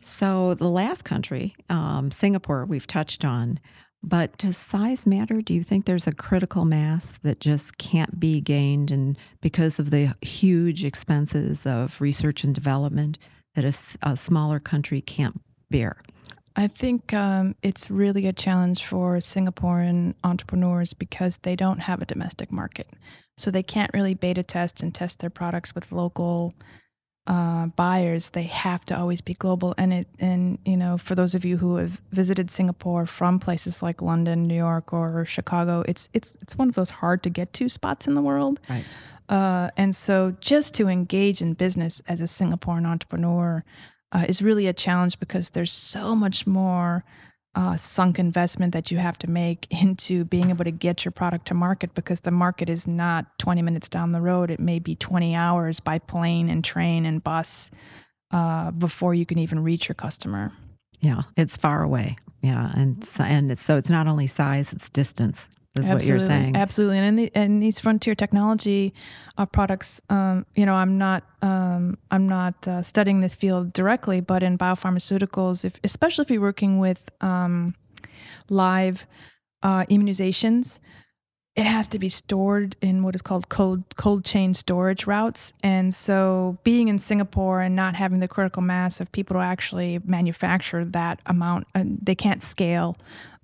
So 0.00 0.54
the 0.54 0.68
last 0.68 1.04
country, 1.04 1.54
um, 1.68 2.10
Singapore, 2.10 2.64
we've 2.64 2.86
touched 2.86 3.24
on. 3.24 3.60
But 4.02 4.36
does 4.38 4.56
size 4.56 5.06
matter? 5.06 5.42
Do 5.42 5.52
you 5.52 5.62
think 5.62 5.84
there's 5.84 6.06
a 6.06 6.14
critical 6.14 6.64
mass 6.64 7.12
that 7.22 7.40
just 7.40 7.78
can't 7.78 8.20
be 8.20 8.40
gained, 8.40 8.90
and 8.90 9.18
because 9.40 9.78
of 9.78 9.90
the 9.90 10.14
huge 10.22 10.84
expenses 10.84 11.66
of 11.66 12.00
research 12.00 12.44
and 12.44 12.54
development 12.54 13.18
that 13.54 13.64
a, 13.64 14.08
a 14.08 14.16
smaller 14.16 14.60
country 14.60 15.00
can't 15.00 15.40
bear? 15.70 16.02
I 16.54 16.66
think 16.66 17.12
um, 17.12 17.54
it's 17.62 17.88
really 17.88 18.26
a 18.26 18.32
challenge 18.32 18.84
for 18.84 19.18
Singaporean 19.18 20.14
entrepreneurs 20.24 20.92
because 20.92 21.36
they 21.38 21.54
don't 21.54 21.78
have 21.78 22.02
a 22.02 22.06
domestic 22.06 22.50
market. 22.50 22.92
So 23.36 23.52
they 23.52 23.62
can't 23.62 23.92
really 23.94 24.14
beta 24.14 24.42
test 24.42 24.82
and 24.82 24.92
test 24.92 25.20
their 25.20 25.30
products 25.30 25.74
with 25.74 25.92
local 25.92 26.52
uh, 27.28 27.66
buyers, 27.66 28.30
they 28.30 28.44
have 28.44 28.86
to 28.86 28.98
always 28.98 29.20
be 29.20 29.34
global. 29.34 29.74
And 29.76 29.92
it, 29.92 30.08
and 30.18 30.58
you 30.64 30.78
know, 30.78 30.96
for 30.96 31.14
those 31.14 31.34
of 31.34 31.44
you 31.44 31.58
who 31.58 31.76
have 31.76 32.00
visited 32.10 32.50
Singapore 32.50 33.04
from 33.04 33.38
places 33.38 33.82
like 33.82 34.00
London, 34.00 34.48
New 34.48 34.56
York, 34.56 34.94
or 34.94 35.26
Chicago, 35.26 35.84
it's 35.86 36.08
it's 36.14 36.36
it's 36.40 36.56
one 36.56 36.70
of 36.70 36.74
those 36.74 36.88
hard 36.88 37.22
to 37.24 37.30
get 37.30 37.52
to 37.52 37.68
spots 37.68 38.06
in 38.06 38.14
the 38.14 38.22
world. 38.22 38.60
Right. 38.68 38.84
Uh, 39.28 39.68
and 39.76 39.94
so, 39.94 40.34
just 40.40 40.72
to 40.74 40.88
engage 40.88 41.42
in 41.42 41.52
business 41.52 42.00
as 42.08 42.22
a 42.22 42.24
Singaporean 42.24 42.86
entrepreneur 42.86 43.62
uh, 44.12 44.24
is 44.26 44.40
really 44.40 44.66
a 44.66 44.72
challenge 44.72 45.20
because 45.20 45.50
there's 45.50 45.72
so 45.72 46.14
much 46.14 46.46
more 46.46 47.04
uh, 47.58 47.76
sunk 47.76 48.20
investment 48.20 48.72
that 48.72 48.92
you 48.92 48.98
have 48.98 49.18
to 49.18 49.28
make 49.28 49.66
into 49.82 50.24
being 50.24 50.50
able 50.50 50.64
to 50.64 50.70
get 50.70 51.04
your 51.04 51.10
product 51.10 51.48
to 51.48 51.54
market 51.54 51.92
because 51.92 52.20
the 52.20 52.30
market 52.30 52.70
is 52.70 52.86
not 52.86 53.36
20 53.40 53.62
minutes 53.62 53.88
down 53.88 54.12
the 54.12 54.20
road. 54.20 54.50
It 54.50 54.60
may 54.60 54.78
be 54.78 54.94
20 54.94 55.34
hours 55.34 55.80
by 55.80 55.98
plane 55.98 56.48
and 56.48 56.64
train 56.64 57.04
and 57.04 57.22
bus 57.22 57.70
uh, 58.30 58.70
before 58.70 59.12
you 59.12 59.26
can 59.26 59.38
even 59.38 59.64
reach 59.64 59.88
your 59.88 59.96
customer. 59.96 60.52
Yeah, 61.00 61.22
it's 61.36 61.56
far 61.56 61.82
away. 61.82 62.16
Yeah, 62.42 62.70
and 62.76 63.08
and 63.18 63.50
it's, 63.50 63.62
so 63.62 63.76
it's 63.76 63.90
not 63.90 64.06
only 64.06 64.28
size; 64.28 64.72
it's 64.72 64.88
distance 64.90 65.48
is 65.78 65.88
Absolutely. 65.88 65.94
what 65.94 66.08
you're 66.08 66.28
saying. 66.28 66.56
Absolutely. 66.56 66.98
And 66.98 67.06
in, 67.06 67.16
the, 67.16 67.32
in 67.34 67.60
these 67.60 67.78
frontier 67.78 68.14
technology 68.14 68.94
uh, 69.36 69.46
products, 69.46 70.00
um, 70.10 70.46
you 70.54 70.66
know, 70.66 70.74
I'm 70.74 70.98
not 70.98 71.24
um, 71.40 71.98
I'm 72.10 72.28
not 72.28 72.66
uh, 72.66 72.82
studying 72.82 73.20
this 73.20 73.34
field 73.34 73.72
directly, 73.72 74.20
but 74.20 74.42
in 74.42 74.58
biopharmaceuticals, 74.58 75.64
if, 75.64 75.78
especially 75.84 76.22
if 76.22 76.30
you're 76.30 76.40
working 76.40 76.78
with 76.78 77.08
um, 77.20 77.74
live 78.48 79.06
uh, 79.62 79.84
immunizations, 79.84 80.78
it 81.58 81.66
has 81.66 81.88
to 81.88 81.98
be 81.98 82.08
stored 82.08 82.76
in 82.80 83.02
what 83.02 83.16
is 83.16 83.22
called 83.22 83.48
cold 83.48 83.82
cold 83.96 84.24
chain 84.24 84.54
storage 84.54 85.06
routes. 85.06 85.52
And 85.62 85.92
so, 85.92 86.58
being 86.62 86.86
in 86.86 87.00
Singapore 87.00 87.60
and 87.60 87.74
not 87.74 87.96
having 87.96 88.20
the 88.20 88.28
critical 88.28 88.62
mass 88.62 89.00
of 89.00 89.10
people 89.10 89.34
to 89.34 89.40
actually 89.40 90.00
manufacture 90.04 90.84
that 90.84 91.20
amount, 91.26 91.66
uh, 91.74 91.82
they 91.84 92.14
can't 92.14 92.42
scale 92.42 92.96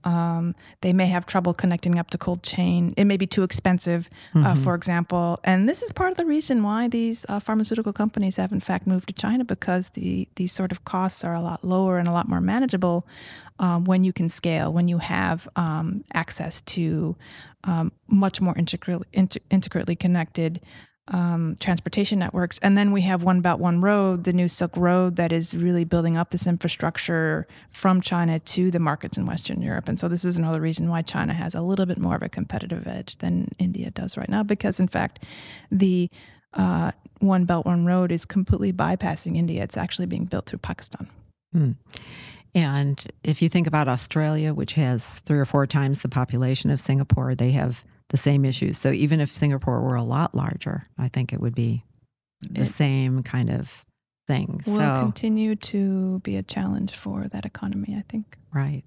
um, 0.04 0.54
they 0.82 0.92
may 0.92 1.06
have 1.06 1.26
trouble 1.26 1.54
connecting 1.54 1.98
up 1.98 2.10
to 2.10 2.18
cold 2.18 2.42
chain. 2.42 2.94
It 2.96 3.04
may 3.04 3.16
be 3.16 3.26
too 3.26 3.42
expensive, 3.42 4.08
uh, 4.34 4.38
mm-hmm. 4.38 4.46
uh, 4.46 4.54
for 4.56 4.74
example. 4.74 5.40
And 5.44 5.68
this 5.68 5.82
is 5.82 5.92
part 5.92 6.10
of 6.10 6.16
the 6.16 6.26
reason 6.26 6.62
why 6.62 6.88
these 6.88 7.24
uh, 7.28 7.40
pharmaceutical 7.40 7.92
companies 7.92 8.36
have, 8.36 8.52
in 8.52 8.60
fact, 8.60 8.86
moved 8.86 9.08
to 9.08 9.14
China 9.14 9.44
because 9.44 9.90
the 9.90 10.28
these 10.36 10.52
sort 10.52 10.72
of 10.72 10.84
costs 10.84 11.24
are 11.24 11.34
a 11.34 11.40
lot 11.40 11.64
lower 11.64 11.98
and 11.98 12.06
a 12.06 12.12
lot 12.12 12.28
more 12.28 12.40
manageable 12.40 13.06
um, 13.58 13.84
when 13.84 14.04
you 14.04 14.12
can 14.12 14.28
scale, 14.28 14.72
when 14.72 14.88
you 14.88 14.98
have 14.98 15.48
um, 15.56 16.04
access 16.12 16.60
to 16.62 17.16
um, 17.64 17.92
much 18.08 18.40
more 18.40 18.54
intricately 18.56 19.96
connected 19.96 20.60
um, 21.08 21.56
transportation 21.60 22.18
networks. 22.18 22.58
And 22.62 22.78
then 22.78 22.90
we 22.90 23.02
have 23.02 23.22
One 23.22 23.40
Belt 23.40 23.60
One 23.60 23.80
Road, 23.80 24.24
the 24.24 24.32
new 24.32 24.48
Silk 24.48 24.76
Road 24.76 25.16
that 25.16 25.32
is 25.32 25.54
really 25.54 25.84
building 25.84 26.16
up 26.16 26.30
this 26.30 26.46
infrastructure 26.46 27.46
from 27.68 28.00
China 28.00 28.38
to 28.38 28.70
the 28.70 28.80
markets 28.80 29.16
in 29.16 29.26
Western 29.26 29.60
Europe. 29.60 29.88
And 29.88 29.98
so 29.98 30.08
this 30.08 30.24
is 30.24 30.38
another 30.38 30.60
reason 30.60 30.88
why 30.88 31.02
China 31.02 31.34
has 31.34 31.54
a 31.54 31.60
little 31.60 31.86
bit 31.86 31.98
more 31.98 32.16
of 32.16 32.22
a 32.22 32.28
competitive 32.28 32.86
edge 32.86 33.18
than 33.18 33.48
India 33.58 33.90
does 33.90 34.16
right 34.16 34.28
now, 34.30 34.42
because 34.42 34.80
in 34.80 34.88
fact, 34.88 35.26
the 35.70 36.08
uh, 36.54 36.92
One 37.18 37.44
Belt 37.44 37.66
One 37.66 37.84
Road 37.84 38.10
is 38.10 38.24
completely 38.24 38.72
bypassing 38.72 39.36
India. 39.36 39.62
It's 39.62 39.76
actually 39.76 40.06
being 40.06 40.24
built 40.24 40.46
through 40.46 40.60
Pakistan. 40.60 41.08
Hmm. 41.52 41.72
And 42.54 43.04
if 43.24 43.42
you 43.42 43.48
think 43.48 43.66
about 43.66 43.88
Australia, 43.88 44.54
which 44.54 44.74
has 44.74 45.04
three 45.04 45.38
or 45.38 45.44
four 45.44 45.66
times 45.66 46.00
the 46.00 46.08
population 46.08 46.70
of 46.70 46.80
Singapore, 46.80 47.34
they 47.34 47.50
have 47.50 47.84
the 48.10 48.16
same 48.16 48.44
issues. 48.44 48.78
So 48.78 48.90
even 48.90 49.20
if 49.20 49.30
Singapore 49.30 49.80
were 49.80 49.96
a 49.96 50.02
lot 50.02 50.34
larger, 50.34 50.82
I 50.98 51.08
think 51.08 51.32
it 51.32 51.40
would 51.40 51.54
be 51.54 51.84
the 52.50 52.62
it 52.62 52.68
same 52.68 53.22
kind 53.22 53.50
of 53.50 53.84
thing. 54.26 54.62
Will 54.66 54.78
so, 54.78 55.00
continue 55.00 55.56
to 55.56 56.20
be 56.20 56.36
a 56.36 56.42
challenge 56.42 56.94
for 56.94 57.28
that 57.28 57.44
economy, 57.44 57.94
I 57.96 58.02
think. 58.08 58.36
Right. 58.52 58.82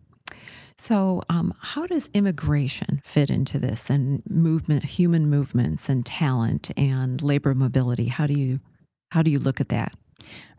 So, 0.80 1.24
um, 1.30 1.56
how 1.60 1.88
does 1.88 2.08
immigration 2.14 3.02
fit 3.04 3.32
into 3.32 3.58
this 3.58 3.90
and 3.90 4.22
movement, 4.30 4.84
human 4.84 5.28
movements, 5.28 5.90
and 5.90 6.06
talent 6.06 6.70
and 6.78 7.22
labor 7.22 7.56
mobility? 7.56 8.08
How 8.08 8.28
do 8.28 8.34
you 8.34 8.60
how 9.12 9.24
do 9.24 9.32
you 9.32 9.40
look 9.40 9.60
at 9.60 9.70
that? 9.70 9.94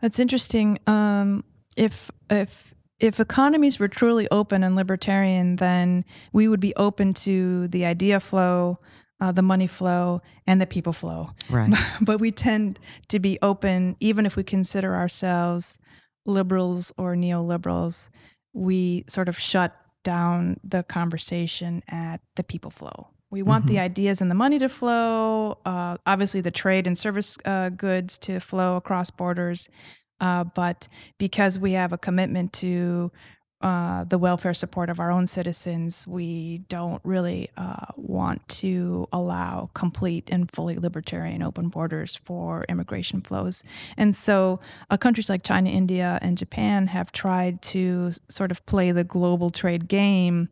That's 0.01 0.19
interesting. 0.19 0.79
Um, 0.87 1.45
if 1.77 2.11
if 2.29 2.73
if 2.99 3.19
economies 3.19 3.79
were 3.79 3.87
truly 3.87 4.27
open 4.29 4.63
and 4.63 4.75
libertarian, 4.75 5.55
then 5.55 6.03
we 6.33 6.47
would 6.47 6.59
be 6.59 6.75
open 6.75 7.13
to 7.13 7.67
the 7.69 7.85
idea 7.85 8.19
flow, 8.19 8.79
uh, 9.21 9.31
the 9.31 9.41
money 9.41 9.67
flow, 9.67 10.21
and 10.45 10.61
the 10.61 10.67
people 10.67 10.93
flow. 10.93 11.31
Right. 11.49 11.73
but 12.01 12.19
we 12.19 12.31
tend 12.31 12.79
to 13.07 13.19
be 13.19 13.39
open, 13.41 13.95
even 13.99 14.25
if 14.25 14.35
we 14.35 14.43
consider 14.43 14.95
ourselves 14.95 15.77
liberals 16.25 16.91
or 16.97 17.15
neoliberals. 17.15 18.09
We 18.53 19.05
sort 19.07 19.29
of 19.29 19.39
shut 19.39 19.75
down 20.03 20.59
the 20.63 20.83
conversation 20.83 21.83
at 21.87 22.21
the 22.35 22.43
people 22.43 22.71
flow. 22.71 23.07
We 23.31 23.43
want 23.43 23.65
mm-hmm. 23.65 23.75
the 23.75 23.79
ideas 23.79 24.21
and 24.21 24.31
the 24.31 24.35
money 24.35 24.57
to 24.59 24.69
flow, 24.69 25.59
uh, 25.63 25.97
obviously, 26.05 26.41
the 26.41 26.51
trade 26.51 26.87
and 26.87 26.97
service 26.97 27.37
uh, 27.45 27.69
goods 27.69 28.17
to 28.19 28.39
flow 28.39 28.75
across 28.75 29.11
borders. 29.11 29.69
Uh, 30.19 30.43
but 30.43 30.87
because 31.17 31.59
we 31.59 31.73
have 31.73 31.93
a 31.93 31.97
commitment 31.97 32.53
to 32.53 33.11
uh, 33.61 34.05
the 34.05 34.17
welfare 34.17 34.53
support 34.53 34.89
of 34.89 35.01
our 35.01 35.11
own 35.11 35.27
citizens, 35.27 36.07
we 36.07 36.59
don't 36.69 37.01
really 37.03 37.49
uh, 37.57 37.85
want 37.97 38.47
to 38.47 39.05
allow 39.11 39.69
complete 39.73 40.29
and 40.31 40.49
fully 40.49 40.77
libertarian 40.77 41.43
open 41.43 41.67
borders 41.67 42.15
for 42.15 42.63
immigration 42.69 43.21
flows. 43.21 43.61
And 43.97 44.15
so, 44.15 44.61
uh, 44.89 44.95
countries 44.95 45.29
like 45.29 45.43
China, 45.43 45.69
India, 45.69 46.19
and 46.21 46.37
Japan 46.37 46.87
have 46.87 47.11
tried 47.11 47.61
to 47.63 48.13
sort 48.29 48.51
of 48.51 48.65
play 48.65 48.91
the 48.91 49.03
global 49.03 49.49
trade 49.49 49.89
game 49.89 50.47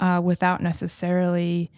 uh, 0.00 0.20
without 0.22 0.60
necessarily 0.60 1.70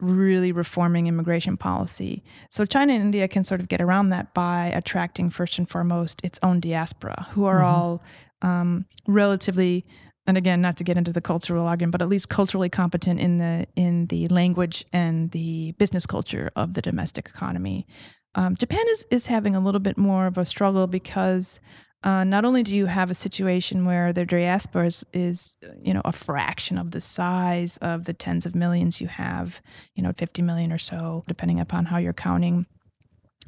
really 0.00 0.52
reforming 0.52 1.06
immigration 1.06 1.56
policy. 1.56 2.22
So 2.48 2.64
China 2.64 2.92
and 2.92 3.02
India 3.02 3.28
can 3.28 3.44
sort 3.44 3.60
of 3.60 3.68
get 3.68 3.80
around 3.80 4.10
that 4.10 4.34
by 4.34 4.66
attracting 4.74 5.30
first 5.30 5.58
and 5.58 5.68
foremost 5.68 6.20
its 6.24 6.38
own 6.42 6.60
diaspora, 6.60 7.26
who 7.32 7.44
are 7.44 7.60
mm-hmm. 7.60 7.74
all 7.74 8.02
um, 8.42 8.86
relatively, 9.06 9.84
and 10.26 10.36
again, 10.36 10.60
not 10.60 10.76
to 10.78 10.84
get 10.84 10.96
into 10.96 11.12
the 11.12 11.20
cultural 11.20 11.66
argument, 11.66 11.92
but 11.92 12.02
at 12.02 12.08
least 12.08 12.28
culturally 12.28 12.68
competent 12.68 13.20
in 13.20 13.38
the 13.38 13.66
in 13.76 14.06
the 14.06 14.28
language 14.28 14.84
and 14.92 15.30
the 15.32 15.72
business 15.72 16.06
culture 16.06 16.50
of 16.56 16.74
the 16.74 16.82
domestic 16.82 17.28
economy. 17.28 17.86
Um, 18.34 18.56
Japan 18.56 18.84
is 18.90 19.06
is 19.10 19.26
having 19.26 19.56
a 19.56 19.60
little 19.60 19.80
bit 19.80 19.98
more 19.98 20.26
of 20.26 20.38
a 20.38 20.44
struggle 20.44 20.86
because 20.86 21.60
uh, 22.02 22.24
not 22.24 22.44
only 22.44 22.62
do 22.62 22.74
you 22.74 22.86
have 22.86 23.10
a 23.10 23.14
situation 23.14 23.84
where 23.84 24.12
the 24.12 24.24
diaspora 24.24 24.86
is, 24.86 25.04
is, 25.12 25.56
you 25.82 25.92
know, 25.92 26.00
a 26.04 26.12
fraction 26.12 26.78
of 26.78 26.92
the 26.92 27.00
size 27.00 27.76
of 27.78 28.06
the 28.06 28.14
tens 28.14 28.46
of 28.46 28.54
millions 28.54 29.00
you 29.00 29.06
have, 29.08 29.60
you 29.94 30.02
know, 30.02 30.12
50 30.12 30.40
million 30.42 30.72
or 30.72 30.78
so, 30.78 31.22
depending 31.28 31.60
upon 31.60 31.86
how 31.86 31.98
you're 31.98 32.12
counting. 32.12 32.66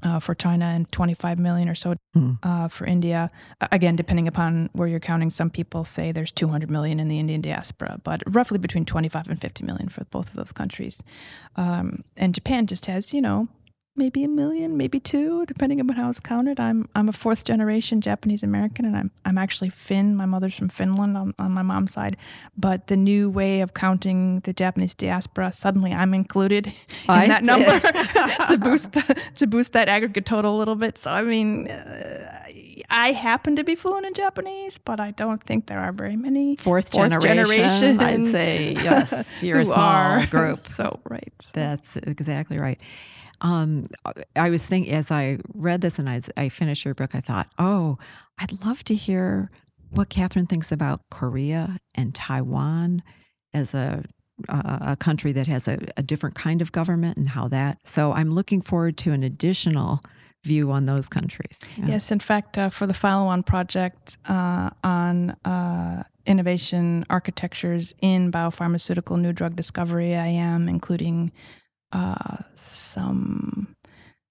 Uh, 0.04 0.18
for 0.18 0.34
China 0.34 0.64
and 0.64 0.90
25 0.90 1.38
million 1.38 1.68
or 1.68 1.76
so 1.76 1.94
mm. 2.16 2.36
uh, 2.42 2.66
for 2.66 2.84
India. 2.86 3.30
Again, 3.70 3.94
depending 3.94 4.26
upon 4.26 4.68
where 4.72 4.88
you're 4.88 4.98
counting, 4.98 5.30
some 5.30 5.48
people 5.48 5.84
say 5.84 6.10
there's 6.10 6.32
200 6.32 6.68
million 6.68 6.98
in 6.98 7.06
the 7.06 7.20
Indian 7.20 7.40
diaspora, 7.40 8.00
but 8.02 8.20
roughly 8.26 8.58
between 8.58 8.84
25 8.84 9.28
and 9.28 9.40
50 9.40 9.62
million 9.62 9.88
for 9.88 10.04
both 10.06 10.26
of 10.26 10.34
those 10.34 10.50
countries. 10.50 11.00
Um, 11.54 12.02
and 12.16 12.34
Japan 12.34 12.66
just 12.66 12.86
has, 12.86 13.14
you 13.14 13.20
know, 13.20 13.46
maybe 13.94 14.24
a 14.24 14.28
million, 14.28 14.76
maybe 14.76 14.98
two, 14.98 15.44
depending 15.46 15.80
on 15.80 15.88
how 15.90 16.08
it's 16.08 16.20
counted. 16.20 16.58
I'm 16.58 16.88
I'm 16.94 17.08
a 17.08 17.12
fourth 17.12 17.44
generation 17.44 18.00
Japanese 18.00 18.42
American, 18.42 18.84
and 18.84 18.96
I'm 18.96 19.10
I'm 19.24 19.38
actually 19.38 19.70
Finn. 19.70 20.16
My 20.16 20.26
mother's 20.26 20.54
from 20.54 20.68
Finland 20.68 21.16
on, 21.16 21.34
on 21.38 21.52
my 21.52 21.62
mom's 21.62 21.92
side. 21.92 22.16
But 22.56 22.86
the 22.86 22.96
new 22.96 23.30
way 23.30 23.60
of 23.60 23.74
counting 23.74 24.40
the 24.40 24.52
Japanese 24.52 24.94
diaspora, 24.94 25.52
suddenly 25.52 25.92
I'm 25.92 26.14
included 26.14 26.66
in 26.68 26.74
I 27.08 27.26
that 27.28 27.40
see. 27.40 27.46
number 27.46 27.80
to 28.48 28.58
boost 28.58 28.92
the, 28.92 29.20
to 29.36 29.46
boost 29.46 29.72
that 29.72 29.88
aggregate 29.88 30.26
total 30.26 30.56
a 30.56 30.58
little 30.58 30.76
bit. 30.76 30.98
So 30.98 31.10
I 31.10 31.22
mean. 31.22 31.68
Uh, 31.68 32.28
I 32.90 33.12
happen 33.12 33.56
to 33.56 33.64
be 33.64 33.74
fluent 33.74 34.04
in 34.04 34.12
Japanese, 34.12 34.76
but 34.76 35.00
I 35.00 35.12
don't 35.12 35.42
think 35.42 35.66
there 35.66 35.78
are 35.78 35.92
very 35.92 36.14
many 36.14 36.56
fourth, 36.56 36.90
fourth 36.90 37.10
generation, 37.22 37.96
generation. 37.96 38.00
I'd 38.00 38.30
say 38.30 38.72
yes, 38.72 39.26
you're 39.40 39.60
a 39.60 39.64
small 39.64 39.78
are. 39.78 40.26
group. 40.26 40.58
So 40.58 41.00
right, 41.08 41.32
that's 41.54 41.96
exactly 41.96 42.58
right. 42.58 42.78
Um, 43.42 43.86
I 44.36 44.50
was 44.50 44.64
thinking 44.64 44.92
as 44.92 45.10
I 45.10 45.38
read 45.52 45.80
this 45.80 45.98
and 45.98 46.08
I, 46.08 46.22
I 46.36 46.48
finished 46.48 46.84
your 46.84 46.94
book, 46.94 47.14
I 47.14 47.20
thought, 47.20 47.48
oh, 47.58 47.98
I'd 48.38 48.64
love 48.64 48.84
to 48.84 48.94
hear 48.94 49.50
what 49.90 50.08
Kathryn 50.08 50.48
thinks 50.48 50.72
about 50.72 51.02
Korea 51.10 51.78
and 51.94 52.14
Taiwan 52.14 53.02
as 53.52 53.74
a 53.74 54.04
a 54.48 54.96
country 54.96 55.30
that 55.32 55.46
has 55.46 55.68
a, 55.68 55.78
a, 55.96 56.02
different 56.02 56.34
kind 56.34 56.62
of 56.62 56.72
government 56.72 57.16
and 57.16 57.28
how 57.28 57.46
that. 57.48 57.78
So 57.84 58.12
I'm 58.12 58.32
looking 58.32 58.60
forward 58.60 58.96
to 58.98 59.12
an 59.12 59.22
additional 59.22 60.00
view 60.44 60.72
on 60.72 60.86
those 60.86 61.08
countries. 61.08 61.58
Yeah. 61.76 61.86
Yes, 61.88 62.10
in 62.10 62.18
fact, 62.18 62.58
uh, 62.58 62.68
for 62.68 62.86
the 62.86 62.94
Follow 62.94 63.28
On 63.28 63.42
project 63.42 64.16
uh, 64.28 64.70
on 64.82 65.30
uh, 65.44 66.02
innovation 66.26 67.04
architectures 67.10 67.94
in 68.00 68.32
biopharmaceutical 68.32 69.20
new 69.20 69.32
drug 69.32 69.54
discovery, 69.54 70.16
I 70.16 70.26
am 70.26 70.68
including 70.68 71.32
uh, 71.92 72.38
some 72.56 73.76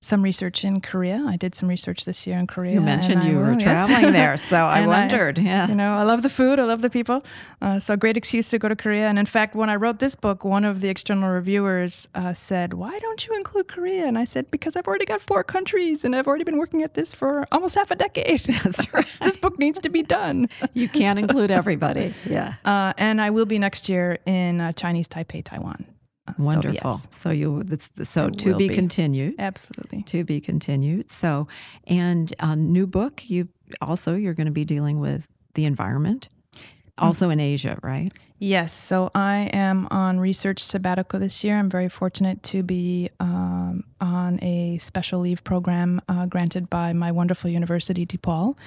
some 0.03 0.23
research 0.23 0.65
in 0.65 0.81
Korea. 0.81 1.23
I 1.27 1.37
did 1.37 1.53
some 1.53 1.69
research 1.69 2.05
this 2.05 2.25
year 2.25 2.37
in 2.39 2.47
Korea. 2.47 2.73
You 2.73 2.81
mentioned 2.81 3.23
you 3.23 3.37
were 3.37 3.55
traveling 3.55 4.11
there, 4.19 4.35
so 4.35 4.57
I 4.57 4.85
wondered. 4.85 5.37
I, 5.37 5.41
yeah, 5.43 5.67
you 5.67 5.75
know, 5.75 5.93
I 5.93 6.01
love 6.03 6.23
the 6.23 6.29
food, 6.29 6.59
I 6.59 6.63
love 6.63 6.81
the 6.81 6.89
people, 6.89 7.23
uh, 7.61 7.79
so 7.79 7.95
great 7.95 8.17
excuse 8.17 8.49
to 8.49 8.57
go 8.57 8.67
to 8.67 8.75
Korea. 8.75 9.07
And 9.07 9.19
in 9.19 9.27
fact, 9.27 9.53
when 9.53 9.69
I 9.69 9.75
wrote 9.75 9.99
this 9.99 10.15
book, 10.15 10.43
one 10.43 10.65
of 10.65 10.81
the 10.81 10.89
external 10.89 11.29
reviewers 11.29 12.07
uh, 12.15 12.33
said, 12.33 12.73
"Why 12.73 12.97
don't 12.97 13.27
you 13.27 13.35
include 13.35 13.67
Korea?" 13.67 14.07
And 14.07 14.17
I 14.17 14.25
said, 14.25 14.49
"Because 14.49 14.75
I've 14.75 14.87
already 14.87 15.05
got 15.05 15.21
four 15.21 15.43
countries, 15.43 16.03
and 16.03 16.15
I've 16.15 16.27
already 16.27 16.45
been 16.45 16.57
working 16.57 16.81
at 16.81 16.95
this 16.95 17.13
for 17.13 17.45
almost 17.51 17.75
half 17.75 17.91
a 17.91 17.95
decade. 17.95 18.39
That's 18.63 18.91
right. 18.93 19.05
this 19.21 19.37
book 19.37 19.59
needs 19.59 19.79
to 19.81 19.89
be 19.89 20.01
done. 20.01 20.49
you 20.73 20.89
can't 20.89 21.19
include 21.19 21.51
everybody. 21.51 22.15
Yeah, 22.27 22.55
uh, 22.65 22.93
and 22.97 23.21
I 23.21 23.29
will 23.29 23.45
be 23.45 23.59
next 23.59 23.87
year 23.87 24.17
in 24.25 24.61
uh, 24.61 24.73
Chinese 24.73 25.07
Taipei, 25.07 25.43
Taiwan." 25.43 25.85
Wonderful. 26.37 26.97
So, 26.97 27.03
yes. 27.03 27.07
so 27.11 27.29
you 27.31 27.63
so 28.03 28.27
it 28.27 28.37
to 28.39 28.55
be, 28.55 28.69
be, 28.69 28.75
continued. 28.75 29.35
Absolutely. 29.39 30.03
To 30.03 30.23
be 30.23 30.39
continued. 30.39 31.11
So 31.11 31.47
and 31.85 32.33
a 32.39 32.55
new 32.55 32.87
book. 32.87 33.29
You 33.29 33.47
also 33.81 34.15
you're 34.15 34.33
going 34.33 34.45
to 34.45 34.51
be 34.51 34.65
dealing 34.65 34.99
with 34.99 35.27
the 35.55 35.65
environment, 35.65 36.29
also 36.97 37.25
mm-hmm. 37.25 37.33
in 37.33 37.39
Asia, 37.39 37.79
right? 37.81 38.09
Yes. 38.43 38.73
So 38.73 39.11
I 39.13 39.51
am 39.53 39.87
on 39.91 40.19
research 40.19 40.63
sabbatical 40.63 41.19
this 41.19 41.43
year. 41.43 41.59
I'm 41.59 41.69
very 41.69 41.89
fortunate 41.89 42.41
to 42.41 42.63
be 42.63 43.11
um, 43.19 43.83
on 44.01 44.43
a 44.43 44.79
special 44.79 45.19
leave 45.19 45.43
program 45.43 46.01
uh, 46.09 46.25
granted 46.25 46.67
by 46.67 46.91
my 46.93 47.11
wonderful 47.11 47.51
university, 47.51 48.03
DePaul, 48.03 48.57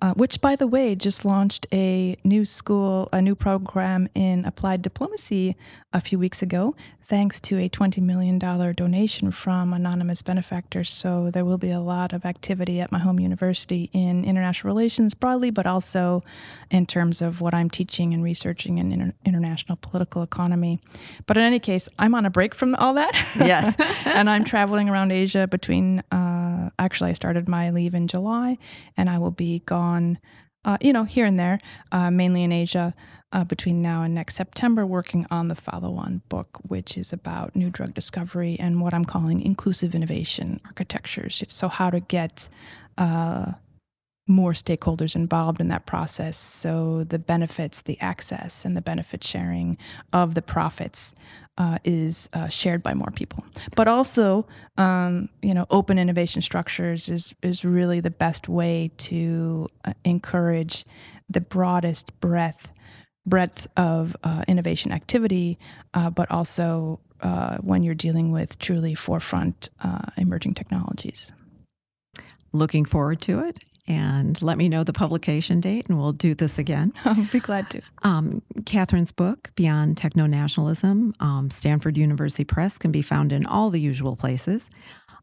uh, 0.00 0.14
which, 0.14 0.40
by 0.40 0.54
the 0.54 0.68
way, 0.68 0.94
just 0.94 1.24
launched 1.24 1.66
a 1.72 2.14
new 2.22 2.44
school, 2.44 3.08
a 3.12 3.20
new 3.20 3.34
program 3.34 4.08
in 4.14 4.44
applied 4.44 4.82
diplomacy 4.82 5.56
a 5.92 6.00
few 6.00 6.16
weeks 6.16 6.40
ago, 6.40 6.76
thanks 7.06 7.38
to 7.38 7.58
a 7.58 7.68
$20 7.68 8.02
million 8.02 8.38
donation 8.38 9.30
from 9.30 9.72
anonymous 9.72 10.22
benefactors. 10.22 10.90
So 10.90 11.30
there 11.30 11.44
will 11.44 11.58
be 11.58 11.70
a 11.70 11.80
lot 11.80 12.12
of 12.12 12.24
activity 12.24 12.80
at 12.80 12.90
my 12.90 12.98
home 12.98 13.20
university 13.20 13.90
in 13.92 14.24
international 14.24 14.72
relations 14.72 15.14
broadly, 15.14 15.50
but 15.50 15.66
also 15.66 16.22
in 16.70 16.86
terms 16.86 17.20
of 17.20 17.40
what 17.40 17.54
I'm 17.54 17.68
teaching 17.68 18.14
and 18.14 18.22
researching 18.22 18.78
in 18.78 18.92
inter- 18.92 19.12
international 19.24 19.76
political 19.76 20.22
economy. 20.22 20.80
But 21.26 21.36
in 21.36 21.42
any 21.42 21.58
case, 21.58 21.88
I'm 21.98 22.14
on 22.14 22.24
a 22.24 22.30
break 22.30 22.54
from 22.54 22.74
all 22.76 22.94
that. 22.94 23.12
Yes. 23.36 23.74
and 24.06 24.30
I'm 24.30 24.44
traveling 24.44 24.88
around 24.88 25.12
Asia 25.12 25.46
between, 25.46 26.00
uh, 26.10 26.70
actually, 26.78 27.10
I 27.10 27.14
started 27.14 27.48
my 27.48 27.70
leave 27.70 27.94
in 27.94 28.08
July, 28.08 28.58
and 28.96 29.10
I 29.10 29.18
will 29.18 29.30
be 29.30 29.60
gone. 29.60 30.18
Uh, 30.64 30.78
you 30.80 30.92
know, 30.92 31.04
here 31.04 31.26
and 31.26 31.38
there, 31.38 31.58
uh, 31.92 32.10
mainly 32.10 32.42
in 32.42 32.52
Asia, 32.52 32.94
uh, 33.32 33.44
between 33.44 33.82
now 33.82 34.02
and 34.02 34.14
next 34.14 34.36
September, 34.36 34.86
working 34.86 35.26
on 35.30 35.48
the 35.48 35.54
follow 35.54 35.96
on 35.96 36.22
book, 36.28 36.58
which 36.62 36.96
is 36.96 37.12
about 37.12 37.54
new 37.54 37.68
drug 37.68 37.92
discovery 37.92 38.56
and 38.60 38.80
what 38.80 38.94
I'm 38.94 39.04
calling 39.04 39.40
inclusive 39.40 39.94
innovation 39.94 40.60
architectures. 40.64 41.42
So, 41.48 41.68
how 41.68 41.90
to 41.90 42.00
get 42.00 42.48
uh, 42.96 43.52
more 44.26 44.52
stakeholders 44.52 45.14
involved 45.14 45.60
in 45.60 45.68
that 45.68 45.86
process. 45.86 46.36
So 46.36 47.04
the 47.04 47.18
benefits 47.18 47.82
the 47.82 48.00
access 48.00 48.64
and 48.64 48.76
the 48.76 48.82
benefit 48.82 49.22
sharing 49.22 49.76
of 50.12 50.34
the 50.34 50.42
profits 50.42 51.12
uh, 51.58 51.78
is 51.84 52.28
uh, 52.32 52.48
shared 52.48 52.82
by 52.82 52.94
more 52.94 53.10
people. 53.14 53.44
But 53.76 53.86
also 53.86 54.46
um, 54.78 55.28
you 55.42 55.52
know 55.52 55.66
open 55.70 55.98
innovation 55.98 56.42
structures 56.42 57.08
is 57.08 57.34
is 57.42 57.64
really 57.64 58.00
the 58.00 58.10
best 58.10 58.48
way 58.48 58.90
to 58.96 59.66
uh, 59.84 59.92
encourage 60.04 60.84
the 61.28 61.40
broadest 61.40 62.18
breadth 62.20 62.70
breadth 63.26 63.66
of 63.76 64.16
uh, 64.24 64.42
innovation 64.48 64.92
activity 64.92 65.58
uh, 65.94 66.10
but 66.10 66.30
also 66.30 67.00
uh, 67.20 67.56
when 67.58 67.82
you're 67.82 67.94
dealing 67.94 68.30
with 68.30 68.58
truly 68.58 68.94
forefront 68.94 69.70
emerging 70.18 70.52
technologies. 70.52 71.32
Looking 72.52 72.84
forward 72.84 73.20
to 73.22 73.40
it 73.40 73.64
and 73.86 74.40
let 74.40 74.56
me 74.56 74.68
know 74.68 74.82
the 74.82 74.92
publication 74.92 75.60
date, 75.60 75.88
and 75.88 75.98
we'll 75.98 76.12
do 76.12 76.34
this 76.34 76.58
again. 76.58 76.92
I'll 77.04 77.28
be 77.30 77.40
glad 77.40 77.68
to. 77.70 77.82
Um, 78.02 78.42
Kathryn's 78.60 79.12
book, 79.12 79.50
Beyond 79.56 79.96
Technonationalism, 79.96 81.12
um, 81.20 81.50
Stanford 81.50 81.98
University 81.98 82.44
Press, 82.44 82.78
can 82.78 82.92
be 82.92 83.02
found 83.02 83.32
in 83.32 83.44
all 83.44 83.70
the 83.70 83.80
usual 83.80 84.16
places. 84.16 84.70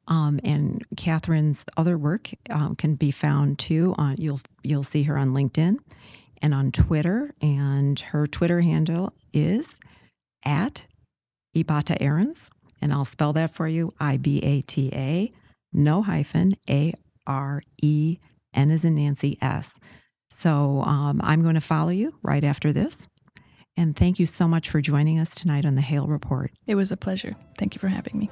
Um, 0.08 0.40
and 0.44 0.86
Kathryn's 0.96 1.66
other 1.78 1.98
work 1.98 2.30
um, 2.50 2.76
can 2.76 2.96
be 2.96 3.12
found 3.12 3.60
too 3.60 3.96
on 3.98 4.16
you'll 4.18 4.42
you'll 4.64 4.84
see 4.84 5.04
her 5.04 5.18
on 5.18 5.30
LinkedIn 5.30 5.78
and 6.42 6.54
on 6.54 6.72
Twitter, 6.72 7.34
and 7.42 8.00
her 8.00 8.28
Twitter 8.28 8.62
handle 8.62 9.14
is 9.32 9.68
at 10.44 10.84
Ibata 11.56 12.02
Arens, 12.02 12.50
and 12.82 12.92
I'll 12.92 13.06
spell 13.06 13.34
that 13.34 13.54
for 13.54 13.68
you: 13.68 13.94
I 14.00 14.18
B 14.18 14.40
A 14.40 14.62
T 14.62 14.90
A, 14.94 15.32
no 15.72 16.02
hyphen, 16.02 16.56
A 16.70 16.94
R 17.26 17.64
E 17.82 18.18
N 18.54 18.72
is 18.72 18.84
in 18.86 18.96
Nancy 18.96 19.38
S. 19.42 19.72
So 20.30 20.82
um, 20.84 21.22
I'm 21.24 21.42
going 21.44 21.56
to 21.56 21.62
follow 21.62 21.90
you 21.90 22.16
right 22.24 22.44
after 22.44 22.74
this. 22.74 23.08
And 23.78 23.96
thank 23.96 24.20
you 24.20 24.26
so 24.26 24.48
much 24.48 24.70
for 24.70 24.82
joining 24.82 25.20
us 25.20 25.34
tonight 25.34 25.66
on 25.66 25.76
the 25.76 25.82
Hale 25.82 26.08
Report. 26.08 26.52
It 26.68 26.76
was 26.76 26.92
a 26.92 26.98
pleasure. 26.98 27.36
Thank 27.58 27.76
you 27.76 27.80
for 27.80 27.88
having 27.88 28.18
me. 28.18 28.30